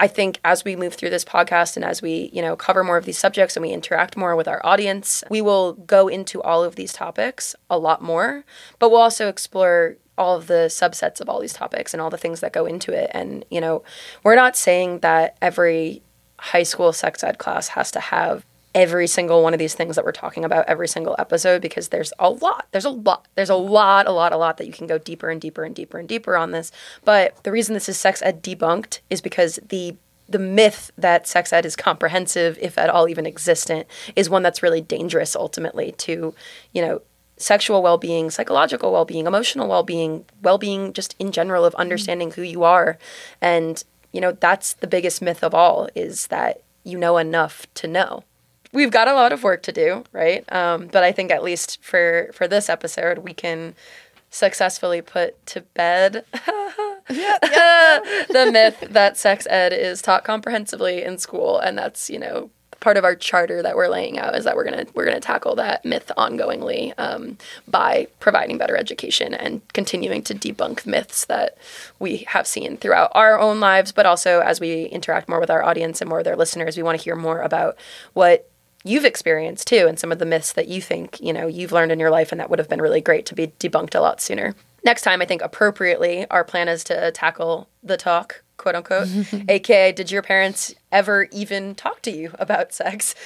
I 0.00 0.08
think 0.08 0.40
as 0.44 0.64
we 0.64 0.74
move 0.74 0.94
through 0.94 1.10
this 1.10 1.24
podcast 1.24 1.76
and 1.76 1.84
as 1.84 2.02
we, 2.02 2.28
you 2.32 2.42
know, 2.42 2.56
cover 2.56 2.82
more 2.82 2.96
of 2.96 3.04
these 3.04 3.16
subjects 3.16 3.56
and 3.56 3.64
we 3.64 3.70
interact 3.70 4.16
more 4.16 4.34
with 4.34 4.48
our 4.48 4.60
audience, 4.66 5.22
we 5.30 5.40
will 5.40 5.74
go 5.74 6.08
into 6.08 6.42
all 6.42 6.64
of 6.64 6.74
these 6.74 6.92
topics 6.92 7.54
a 7.70 7.78
lot 7.78 8.02
more, 8.02 8.44
but 8.78 8.90
we'll 8.90 9.00
also 9.00 9.28
explore 9.28 9.96
all 10.18 10.36
of 10.36 10.46
the 10.46 10.66
subsets 10.68 11.20
of 11.20 11.28
all 11.28 11.40
these 11.40 11.52
topics 11.52 11.94
and 11.94 12.00
all 12.00 12.10
the 12.10 12.18
things 12.18 12.40
that 12.40 12.52
go 12.52 12.66
into 12.66 12.92
it. 12.92 13.10
And, 13.14 13.44
you 13.50 13.60
know, 13.60 13.82
we're 14.22 14.34
not 14.34 14.56
saying 14.56 15.00
that 15.00 15.36
every 15.40 16.02
high 16.38 16.62
school 16.64 16.92
sex 16.92 17.22
ed 17.22 17.38
class 17.38 17.68
has 17.68 17.90
to 17.92 18.00
have 18.00 18.44
every 18.74 19.06
single 19.06 19.42
one 19.42 19.52
of 19.52 19.58
these 19.58 19.74
things 19.74 19.96
that 19.96 20.04
we're 20.04 20.12
talking 20.12 20.44
about 20.44 20.66
every 20.66 20.88
single 20.88 21.14
episode 21.18 21.62
because 21.62 21.88
there's 21.88 22.12
a 22.18 22.28
lot. 22.28 22.66
There's 22.72 22.84
a 22.84 22.90
lot. 22.90 23.28
There's 23.36 23.50
a 23.50 23.54
lot, 23.54 24.06
a 24.06 24.10
lot, 24.10 24.32
a 24.32 24.36
lot 24.36 24.56
that 24.56 24.66
you 24.66 24.72
can 24.72 24.86
go 24.86 24.98
deeper 24.98 25.30
and 25.30 25.40
deeper 25.40 25.62
and 25.62 25.74
deeper 25.74 25.98
and 25.98 26.08
deeper 26.08 26.36
on 26.36 26.50
this. 26.50 26.72
But 27.04 27.42
the 27.44 27.52
reason 27.52 27.74
this 27.74 27.88
is 27.88 27.98
sex 27.98 28.20
ed 28.22 28.42
debunked 28.42 29.00
is 29.10 29.20
because 29.20 29.58
the 29.68 29.96
the 30.26 30.38
myth 30.38 30.90
that 30.96 31.28
sex 31.28 31.52
ed 31.52 31.66
is 31.66 31.76
comprehensive, 31.76 32.58
if 32.60 32.78
at 32.78 32.88
all 32.88 33.08
even 33.08 33.26
existent, 33.26 33.86
is 34.16 34.30
one 34.30 34.42
that's 34.42 34.62
really 34.62 34.80
dangerous 34.80 35.36
ultimately 35.36 35.92
to, 35.92 36.34
you 36.72 36.80
know, 36.80 37.02
sexual 37.36 37.82
well-being, 37.82 38.30
psychological 38.30 38.90
well-being, 38.90 39.26
emotional 39.26 39.68
well-being, 39.68 40.24
well-being 40.42 40.94
just 40.94 41.14
in 41.18 41.30
general 41.30 41.62
of 41.62 41.74
understanding 41.74 42.30
who 42.30 42.42
you 42.42 42.62
are. 42.62 42.96
And, 43.42 43.84
you 44.12 44.20
know, 44.20 44.32
that's 44.32 44.72
the 44.72 44.86
biggest 44.86 45.20
myth 45.20 45.44
of 45.44 45.52
all 45.52 45.90
is 45.94 46.28
that 46.28 46.62
you 46.84 46.96
know 46.96 47.18
enough 47.18 47.66
to 47.74 47.86
know 47.86 48.24
we've 48.74 48.90
got 48.90 49.08
a 49.08 49.14
lot 49.14 49.32
of 49.32 49.42
work 49.42 49.62
to 49.62 49.72
do, 49.72 50.04
right? 50.12 50.44
Um, 50.52 50.88
but 50.88 51.02
I 51.02 51.12
think 51.12 51.30
at 51.30 51.42
least 51.42 51.82
for 51.82 52.30
for 52.34 52.46
this 52.46 52.68
episode, 52.68 53.18
we 53.18 53.32
can 53.32 53.74
successfully 54.30 55.00
put 55.00 55.46
to 55.46 55.60
bed 55.60 56.24
yeah, 57.08 57.38
yeah. 57.40 58.00
the 58.28 58.50
myth 58.52 58.84
that 58.90 59.16
sex 59.16 59.46
ed 59.48 59.72
is 59.72 60.02
taught 60.02 60.24
comprehensively 60.24 61.02
in 61.02 61.18
school, 61.18 61.58
and 61.58 61.78
that's 61.78 62.10
you 62.10 62.18
know 62.18 62.50
part 62.80 62.96
of 62.98 63.04
our 63.04 63.14
charter 63.14 63.62
that 63.62 63.76
we're 63.76 63.88
laying 63.88 64.18
out 64.18 64.34
is 64.34 64.44
that 64.44 64.56
we're 64.56 64.64
gonna 64.64 64.84
we're 64.94 65.06
gonna 65.06 65.20
tackle 65.20 65.54
that 65.54 65.84
myth 65.84 66.10
ongoingly 66.18 66.92
um, 66.98 67.38
by 67.68 68.06
providing 68.20 68.58
better 68.58 68.76
education 68.76 69.32
and 69.32 69.62
continuing 69.72 70.22
to 70.22 70.34
debunk 70.34 70.84
myths 70.84 71.24
that 71.26 71.56
we 71.98 72.18
have 72.28 72.46
seen 72.46 72.76
throughout 72.76 73.10
our 73.14 73.38
own 73.38 73.60
lives, 73.60 73.92
but 73.92 74.04
also 74.04 74.40
as 74.40 74.60
we 74.60 74.84
interact 74.86 75.28
more 75.28 75.40
with 75.40 75.50
our 75.50 75.62
audience 75.62 76.00
and 76.00 76.08
more 76.08 76.18
of 76.18 76.24
their 76.24 76.36
listeners, 76.36 76.76
we 76.76 76.82
want 76.82 76.98
to 76.98 77.04
hear 77.04 77.16
more 77.16 77.40
about 77.40 77.76
what 78.12 78.50
you've 78.84 79.04
experienced 79.04 79.66
too 79.66 79.86
and 79.88 79.98
some 79.98 80.12
of 80.12 80.18
the 80.18 80.26
myths 80.26 80.52
that 80.52 80.68
you 80.68 80.80
think, 80.80 81.20
you 81.20 81.32
know, 81.32 81.46
you've 81.46 81.72
learned 81.72 81.90
in 81.90 81.98
your 81.98 82.10
life 82.10 82.30
and 82.30 82.40
that 82.40 82.50
would 82.50 82.58
have 82.58 82.68
been 82.68 82.82
really 82.82 83.00
great 83.00 83.26
to 83.26 83.34
be 83.34 83.48
debunked 83.58 83.94
a 83.94 84.00
lot 84.00 84.20
sooner. 84.20 84.54
Next 84.84 85.02
time, 85.02 85.22
I 85.22 85.24
think 85.24 85.40
appropriately, 85.40 86.26
our 86.30 86.44
plan 86.44 86.68
is 86.68 86.84
to 86.84 87.10
tackle 87.12 87.68
the 87.82 87.96
talk, 87.96 88.42
quote 88.58 88.74
unquote, 88.74 89.08
aka, 89.48 89.92
did 89.92 90.10
your 90.10 90.20
parents 90.22 90.74
ever 90.94 91.26
even 91.32 91.74
talk 91.74 92.00
to 92.02 92.10
you 92.10 92.30
about 92.38 92.72
sex. 92.72 93.16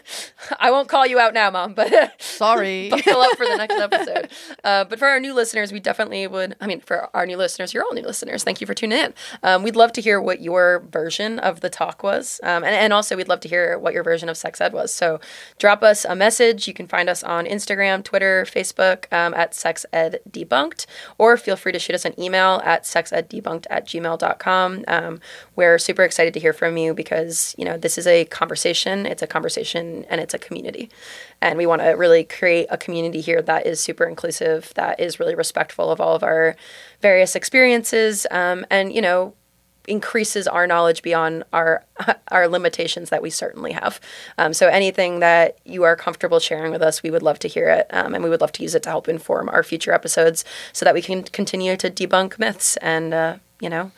I 0.58 0.72
won't 0.72 0.88
call 0.88 1.06
you 1.06 1.20
out 1.20 1.32
now, 1.32 1.50
mom, 1.50 1.72
but 1.72 2.12
sorry. 2.20 2.88
buckle 2.90 3.20
up 3.20 3.36
for 3.36 3.46
the 3.46 3.56
next 3.56 3.74
episode. 3.74 4.28
Uh, 4.64 4.84
but 4.84 4.98
for 4.98 5.06
our 5.06 5.20
new 5.20 5.32
listeners, 5.32 5.72
we 5.72 5.78
definitely 5.78 6.26
would. 6.26 6.56
I 6.60 6.66
mean, 6.66 6.80
for 6.80 7.08
our 7.16 7.24
new 7.24 7.36
listeners, 7.36 7.72
you're 7.72 7.84
all 7.84 7.94
new 7.94 8.02
listeners. 8.02 8.42
Thank 8.42 8.60
you 8.60 8.66
for 8.66 8.74
tuning 8.74 8.98
in. 8.98 9.14
Um, 9.44 9.62
we'd 9.62 9.76
love 9.76 9.92
to 9.92 10.00
hear 10.00 10.20
what 10.20 10.42
your 10.42 10.84
version 10.90 11.38
of 11.38 11.60
the 11.60 11.70
talk 11.70 12.02
was, 12.02 12.40
um, 12.42 12.64
and 12.64 12.74
and 12.74 12.92
also 12.92 13.16
we'd 13.16 13.28
love 13.28 13.40
to 13.40 13.48
hear 13.48 13.78
what 13.78 13.94
your 13.94 14.02
version 14.02 14.28
of 14.28 14.36
sex 14.36 14.60
ed 14.60 14.72
was. 14.72 14.92
So 14.92 15.20
drop 15.58 15.84
us 15.84 16.04
a 16.04 16.16
message. 16.16 16.66
You 16.66 16.74
can 16.74 16.88
find 16.88 17.08
us 17.08 17.22
on 17.22 17.46
Instagram, 17.46 18.02
Twitter, 18.02 18.44
Facebook 18.44 19.12
um, 19.12 19.32
at 19.34 19.54
Sex 19.54 19.86
Ed 19.92 20.18
Debunked, 20.28 20.86
or 21.18 21.36
feel 21.36 21.54
free 21.54 21.72
to 21.72 21.78
shoot 21.78 21.94
us 21.94 22.04
an 22.04 22.18
email 22.20 22.60
at 22.64 22.82
sexeddebunked 22.82 23.66
at 23.70 23.86
gmail.com. 23.86 24.84
Um, 24.88 25.20
we're 25.54 25.78
super 25.78 26.02
excited 26.02 26.34
to 26.34 26.40
hear 26.40 26.52
from 26.52 26.76
you 26.76 26.94
because 26.94 27.11
because 27.12 27.54
you 27.58 27.64
know 27.64 27.76
this 27.76 27.98
is 27.98 28.06
a 28.06 28.24
conversation 28.26 29.04
it's 29.04 29.22
a 29.22 29.26
conversation 29.26 30.04
and 30.08 30.20
it's 30.20 30.34
a 30.34 30.38
community 30.38 30.88
and 31.40 31.58
we 31.58 31.66
want 31.66 31.82
to 31.82 31.88
really 31.90 32.24
create 32.24 32.66
a 32.70 32.78
community 32.78 33.20
here 33.20 33.42
that 33.42 33.66
is 33.66 33.80
super 33.80 34.04
inclusive 34.04 34.72
that 34.74 34.98
is 34.98 35.20
really 35.20 35.34
respectful 35.34 35.90
of 35.90 36.00
all 36.00 36.14
of 36.14 36.22
our 36.22 36.56
various 37.00 37.36
experiences 37.36 38.26
um, 38.30 38.64
and 38.70 38.92
you 38.92 39.02
know 39.02 39.34
increases 39.88 40.46
our 40.46 40.64
knowledge 40.66 41.02
beyond 41.02 41.42
our 41.52 41.84
our 42.28 42.46
limitations 42.48 43.10
that 43.10 43.20
we 43.20 43.30
certainly 43.30 43.72
have. 43.72 44.00
Um, 44.38 44.54
so 44.54 44.68
anything 44.68 45.18
that 45.18 45.58
you 45.64 45.82
are 45.82 45.96
comfortable 45.96 46.38
sharing 46.38 46.70
with 46.70 46.82
us, 46.82 47.02
we 47.02 47.10
would 47.10 47.24
love 47.24 47.40
to 47.40 47.48
hear 47.48 47.68
it, 47.68 47.88
um, 47.90 48.14
and 48.14 48.22
we 48.22 48.30
would 48.30 48.40
love 48.40 48.52
to 48.52 48.62
use 48.62 48.76
it 48.76 48.84
to 48.84 48.90
help 48.90 49.08
inform 49.08 49.48
our 49.48 49.64
future 49.64 49.92
episodes, 49.92 50.44
so 50.72 50.84
that 50.84 50.94
we 50.94 51.02
can 51.02 51.24
continue 51.24 51.76
to 51.76 51.90
debunk 51.90 52.38
myths 52.38 52.76
and 52.76 53.12
uh, 53.12 53.36
you 53.60 53.68
know 53.68 53.90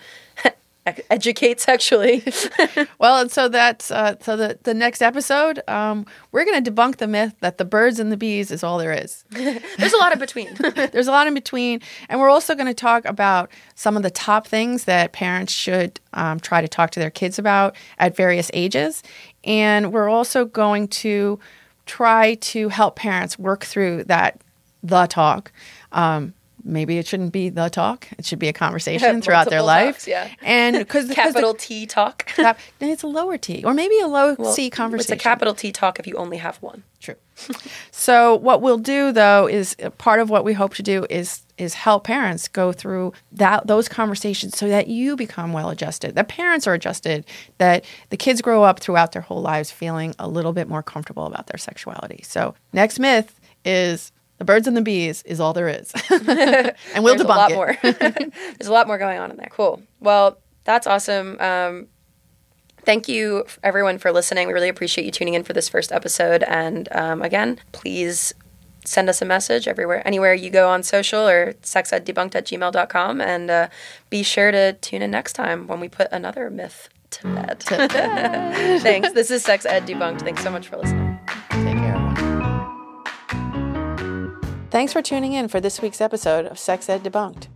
educate 1.10 1.60
sexually. 1.60 2.22
well, 2.98 3.18
and 3.20 3.30
so 3.30 3.48
that's 3.48 3.90
uh, 3.90 4.16
so 4.20 4.36
the 4.36 4.58
the 4.62 4.74
next 4.74 5.02
episode, 5.02 5.60
um, 5.68 6.06
we're 6.32 6.44
going 6.44 6.62
to 6.62 6.70
debunk 6.70 6.96
the 6.96 7.06
myth 7.06 7.34
that 7.40 7.58
the 7.58 7.64
birds 7.64 7.98
and 7.98 8.12
the 8.12 8.16
bees 8.16 8.50
is 8.50 8.62
all 8.62 8.78
there 8.78 8.92
is. 8.92 9.24
There's 9.30 9.92
a 9.92 9.96
lot 9.96 10.12
in 10.12 10.18
between. 10.18 10.54
There's 10.74 11.08
a 11.08 11.12
lot 11.12 11.26
in 11.26 11.34
between, 11.34 11.80
and 12.08 12.20
we're 12.20 12.30
also 12.30 12.54
going 12.54 12.66
to 12.66 12.74
talk 12.74 13.04
about 13.06 13.50
some 13.74 13.96
of 13.96 14.02
the 14.02 14.10
top 14.10 14.46
things 14.46 14.84
that 14.84 15.12
parents 15.12 15.52
should 15.52 16.00
um, 16.12 16.40
try 16.40 16.60
to 16.60 16.68
talk 16.68 16.90
to 16.90 17.00
their 17.00 17.10
kids 17.10 17.38
about 17.38 17.76
at 17.98 18.16
various 18.16 18.50
ages, 18.54 19.02
and 19.44 19.92
we're 19.92 20.08
also 20.08 20.44
going 20.44 20.88
to 20.88 21.38
try 21.86 22.34
to 22.36 22.68
help 22.68 22.96
parents 22.96 23.38
work 23.38 23.64
through 23.64 24.04
that 24.04 24.40
the 24.82 25.06
talk. 25.06 25.50
Um, 25.92 26.34
maybe 26.64 26.98
it 26.98 27.06
shouldn't 27.06 27.32
be 27.32 27.50
the 27.50 27.68
talk. 27.68 28.08
It 28.18 28.24
should 28.24 28.38
be 28.38 28.48
a 28.48 28.52
conversation 28.64 29.20
throughout 29.20 29.50
their 29.50 29.62
life. 29.62 29.96
Talks, 29.96 30.08
yeah. 30.08 30.30
And 30.42 30.78
because 30.78 31.10
capital 31.14 31.52
the, 31.52 31.58
T 31.58 31.86
talk. 31.86 32.30
it's 32.80 33.02
a 33.02 33.06
lower 33.06 33.38
T 33.38 33.62
or 33.64 33.74
maybe 33.74 33.98
a 34.00 34.06
low 34.06 34.34
well, 34.38 34.52
C 34.52 34.70
conversation. 34.70 35.14
It's 35.14 35.22
a 35.22 35.22
capital 35.22 35.54
T 35.54 35.72
talk 35.72 35.98
if 35.98 36.06
you 36.06 36.16
only 36.16 36.38
have 36.38 36.56
one. 36.58 36.82
True. 37.00 37.16
so 37.90 38.36
what 38.36 38.62
we'll 38.62 38.78
do 38.78 39.12
though 39.12 39.46
is 39.46 39.76
uh, 39.82 39.90
part 39.90 40.20
of 40.20 40.30
what 40.30 40.44
we 40.44 40.54
hope 40.54 40.74
to 40.74 40.82
do 40.82 41.04
is 41.10 41.42
is 41.58 41.74
help 41.74 42.04
parents 42.04 42.48
go 42.48 42.72
through 42.72 43.12
that 43.30 43.66
those 43.66 43.88
conversations 43.88 44.56
so 44.56 44.68
that 44.68 44.88
you 44.88 45.16
become 45.16 45.52
well 45.52 45.70
adjusted. 45.70 46.14
That 46.14 46.28
parents 46.28 46.66
are 46.66 46.74
adjusted, 46.74 47.24
that 47.58 47.84
the 48.10 48.16
kids 48.16 48.40
grow 48.40 48.62
up 48.62 48.80
throughout 48.80 49.12
their 49.12 49.22
whole 49.22 49.42
lives 49.42 49.70
feeling 49.70 50.14
a 50.18 50.28
little 50.28 50.52
bit 50.52 50.68
more 50.68 50.82
comfortable 50.82 51.26
about 51.26 51.46
their 51.48 51.58
sexuality. 51.58 52.22
So 52.24 52.54
next 52.72 52.98
myth 52.98 53.38
is 53.64 54.12
the 54.38 54.44
birds 54.44 54.66
and 54.66 54.76
the 54.76 54.82
bees 54.82 55.22
is 55.22 55.40
all 55.40 55.52
there 55.52 55.68
is. 55.68 55.92
and 56.10 57.04
we'll 57.04 57.16
There's 57.16 57.22
debunk 57.22 57.24
a 57.24 57.28
lot 57.28 57.50
it. 57.50 57.54
more. 57.54 57.76
There's 57.82 58.68
a 58.68 58.72
lot 58.72 58.86
more 58.86 58.98
going 58.98 59.18
on 59.18 59.30
in 59.30 59.36
there. 59.36 59.48
Cool. 59.50 59.82
Well, 60.00 60.38
that's 60.64 60.86
awesome. 60.86 61.38
Um, 61.40 61.86
thank 62.82 63.08
you 63.08 63.44
everyone 63.62 63.98
for 63.98 64.12
listening. 64.12 64.48
We 64.48 64.54
really 64.54 64.68
appreciate 64.68 65.04
you 65.04 65.10
tuning 65.10 65.34
in 65.34 65.44
for 65.44 65.52
this 65.52 65.68
first 65.68 65.92
episode. 65.92 66.42
And 66.44 66.88
um, 66.92 67.22
again, 67.22 67.60
please 67.72 68.34
send 68.84 69.08
us 69.08 69.22
a 69.22 69.24
message 69.24 69.66
everywhere, 69.66 70.06
anywhere 70.06 70.34
you 70.34 70.50
go 70.50 70.68
on 70.68 70.82
social 70.82 71.26
or 71.26 71.54
sexeddebunked 71.62 72.34
at 72.34 72.46
gmail.com. 72.46 73.20
And 73.20 73.50
uh, 73.50 73.68
be 74.10 74.22
sure 74.22 74.50
to 74.50 74.74
tune 74.74 75.00
in 75.02 75.10
next 75.10 75.34
time 75.34 75.66
when 75.66 75.80
we 75.80 75.88
put 75.88 76.08
another 76.12 76.50
myth 76.50 76.88
to 77.10 77.34
bed. 77.34 77.60
Thanks. 77.62 79.12
This 79.12 79.30
is 79.30 79.44
Sex 79.44 79.64
Ed 79.64 79.86
Debunked. 79.86 80.20
Thanks 80.22 80.42
so 80.42 80.50
much 80.50 80.66
for 80.68 80.76
listening. 80.76 81.13
Thanks 84.74 84.92
for 84.92 85.02
tuning 85.02 85.34
in 85.34 85.46
for 85.46 85.60
this 85.60 85.80
week's 85.80 86.00
episode 86.00 86.46
of 86.46 86.58
Sex 86.58 86.88
Ed 86.88 87.04
Debunked. 87.04 87.46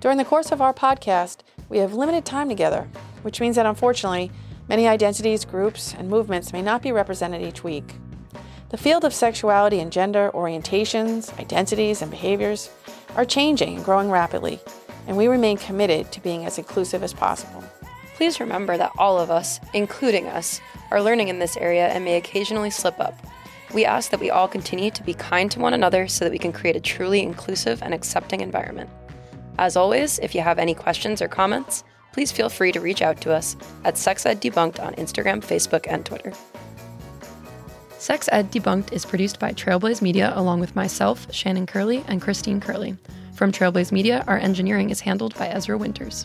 During 0.00 0.16
the 0.16 0.24
course 0.24 0.50
of 0.50 0.62
our 0.62 0.72
podcast, 0.72 1.40
we 1.68 1.76
have 1.76 1.92
limited 1.92 2.24
time 2.24 2.48
together, 2.48 2.88
which 3.20 3.38
means 3.38 3.56
that 3.56 3.66
unfortunately, 3.66 4.30
many 4.66 4.88
identities, 4.88 5.44
groups, 5.44 5.92
and 5.92 6.08
movements 6.08 6.54
may 6.54 6.62
not 6.62 6.80
be 6.80 6.90
represented 6.90 7.42
each 7.42 7.62
week. 7.62 7.96
The 8.70 8.78
field 8.78 9.04
of 9.04 9.12
sexuality 9.12 9.80
and 9.80 9.92
gender, 9.92 10.30
orientations, 10.32 11.38
identities, 11.38 12.00
and 12.00 12.10
behaviors 12.10 12.70
are 13.14 13.26
changing 13.26 13.76
and 13.76 13.84
growing 13.84 14.10
rapidly, 14.10 14.58
and 15.06 15.18
we 15.18 15.28
remain 15.28 15.58
committed 15.58 16.10
to 16.12 16.20
being 16.22 16.46
as 16.46 16.56
inclusive 16.56 17.02
as 17.02 17.12
possible. 17.12 17.62
Please 18.16 18.40
remember 18.40 18.78
that 18.78 18.92
all 18.96 19.18
of 19.18 19.30
us, 19.30 19.60
including 19.74 20.26
us, 20.28 20.62
are 20.90 21.02
learning 21.02 21.28
in 21.28 21.40
this 21.40 21.58
area 21.58 21.88
and 21.88 22.06
may 22.06 22.16
occasionally 22.16 22.70
slip 22.70 22.98
up. 22.98 23.14
We 23.74 23.84
ask 23.84 24.10
that 24.10 24.20
we 24.20 24.30
all 24.30 24.48
continue 24.48 24.90
to 24.90 25.02
be 25.02 25.14
kind 25.14 25.50
to 25.50 25.60
one 25.60 25.74
another 25.74 26.08
so 26.08 26.24
that 26.24 26.30
we 26.30 26.38
can 26.38 26.52
create 26.52 26.76
a 26.76 26.80
truly 26.80 27.22
inclusive 27.22 27.82
and 27.82 27.92
accepting 27.92 28.40
environment. 28.40 28.88
As 29.58 29.76
always, 29.76 30.18
if 30.20 30.34
you 30.34 30.40
have 30.40 30.58
any 30.58 30.74
questions 30.74 31.20
or 31.20 31.28
comments, 31.28 31.84
please 32.12 32.32
feel 32.32 32.48
free 32.48 32.72
to 32.72 32.80
reach 32.80 33.02
out 33.02 33.20
to 33.20 33.32
us 33.32 33.56
at 33.84 33.98
Sex 33.98 34.24
Ed 34.24 34.40
Debunked 34.40 34.82
on 34.82 34.94
Instagram, 34.94 35.44
Facebook, 35.44 35.86
and 35.88 36.06
Twitter. 36.06 36.32
Sex 37.98 38.28
Ed 38.32 38.50
Debunked 38.50 38.92
is 38.92 39.04
produced 39.04 39.38
by 39.38 39.52
Trailblaze 39.52 40.00
Media 40.00 40.32
along 40.34 40.60
with 40.60 40.74
myself, 40.76 41.26
Shannon 41.32 41.66
Curley, 41.66 42.04
and 42.08 42.22
Christine 42.22 42.60
Curley. 42.60 42.96
From 43.34 43.52
Trailblaze 43.52 43.92
Media, 43.92 44.24
our 44.26 44.38
engineering 44.38 44.90
is 44.90 45.00
handled 45.00 45.34
by 45.36 45.48
Ezra 45.48 45.76
Winters. 45.76 46.24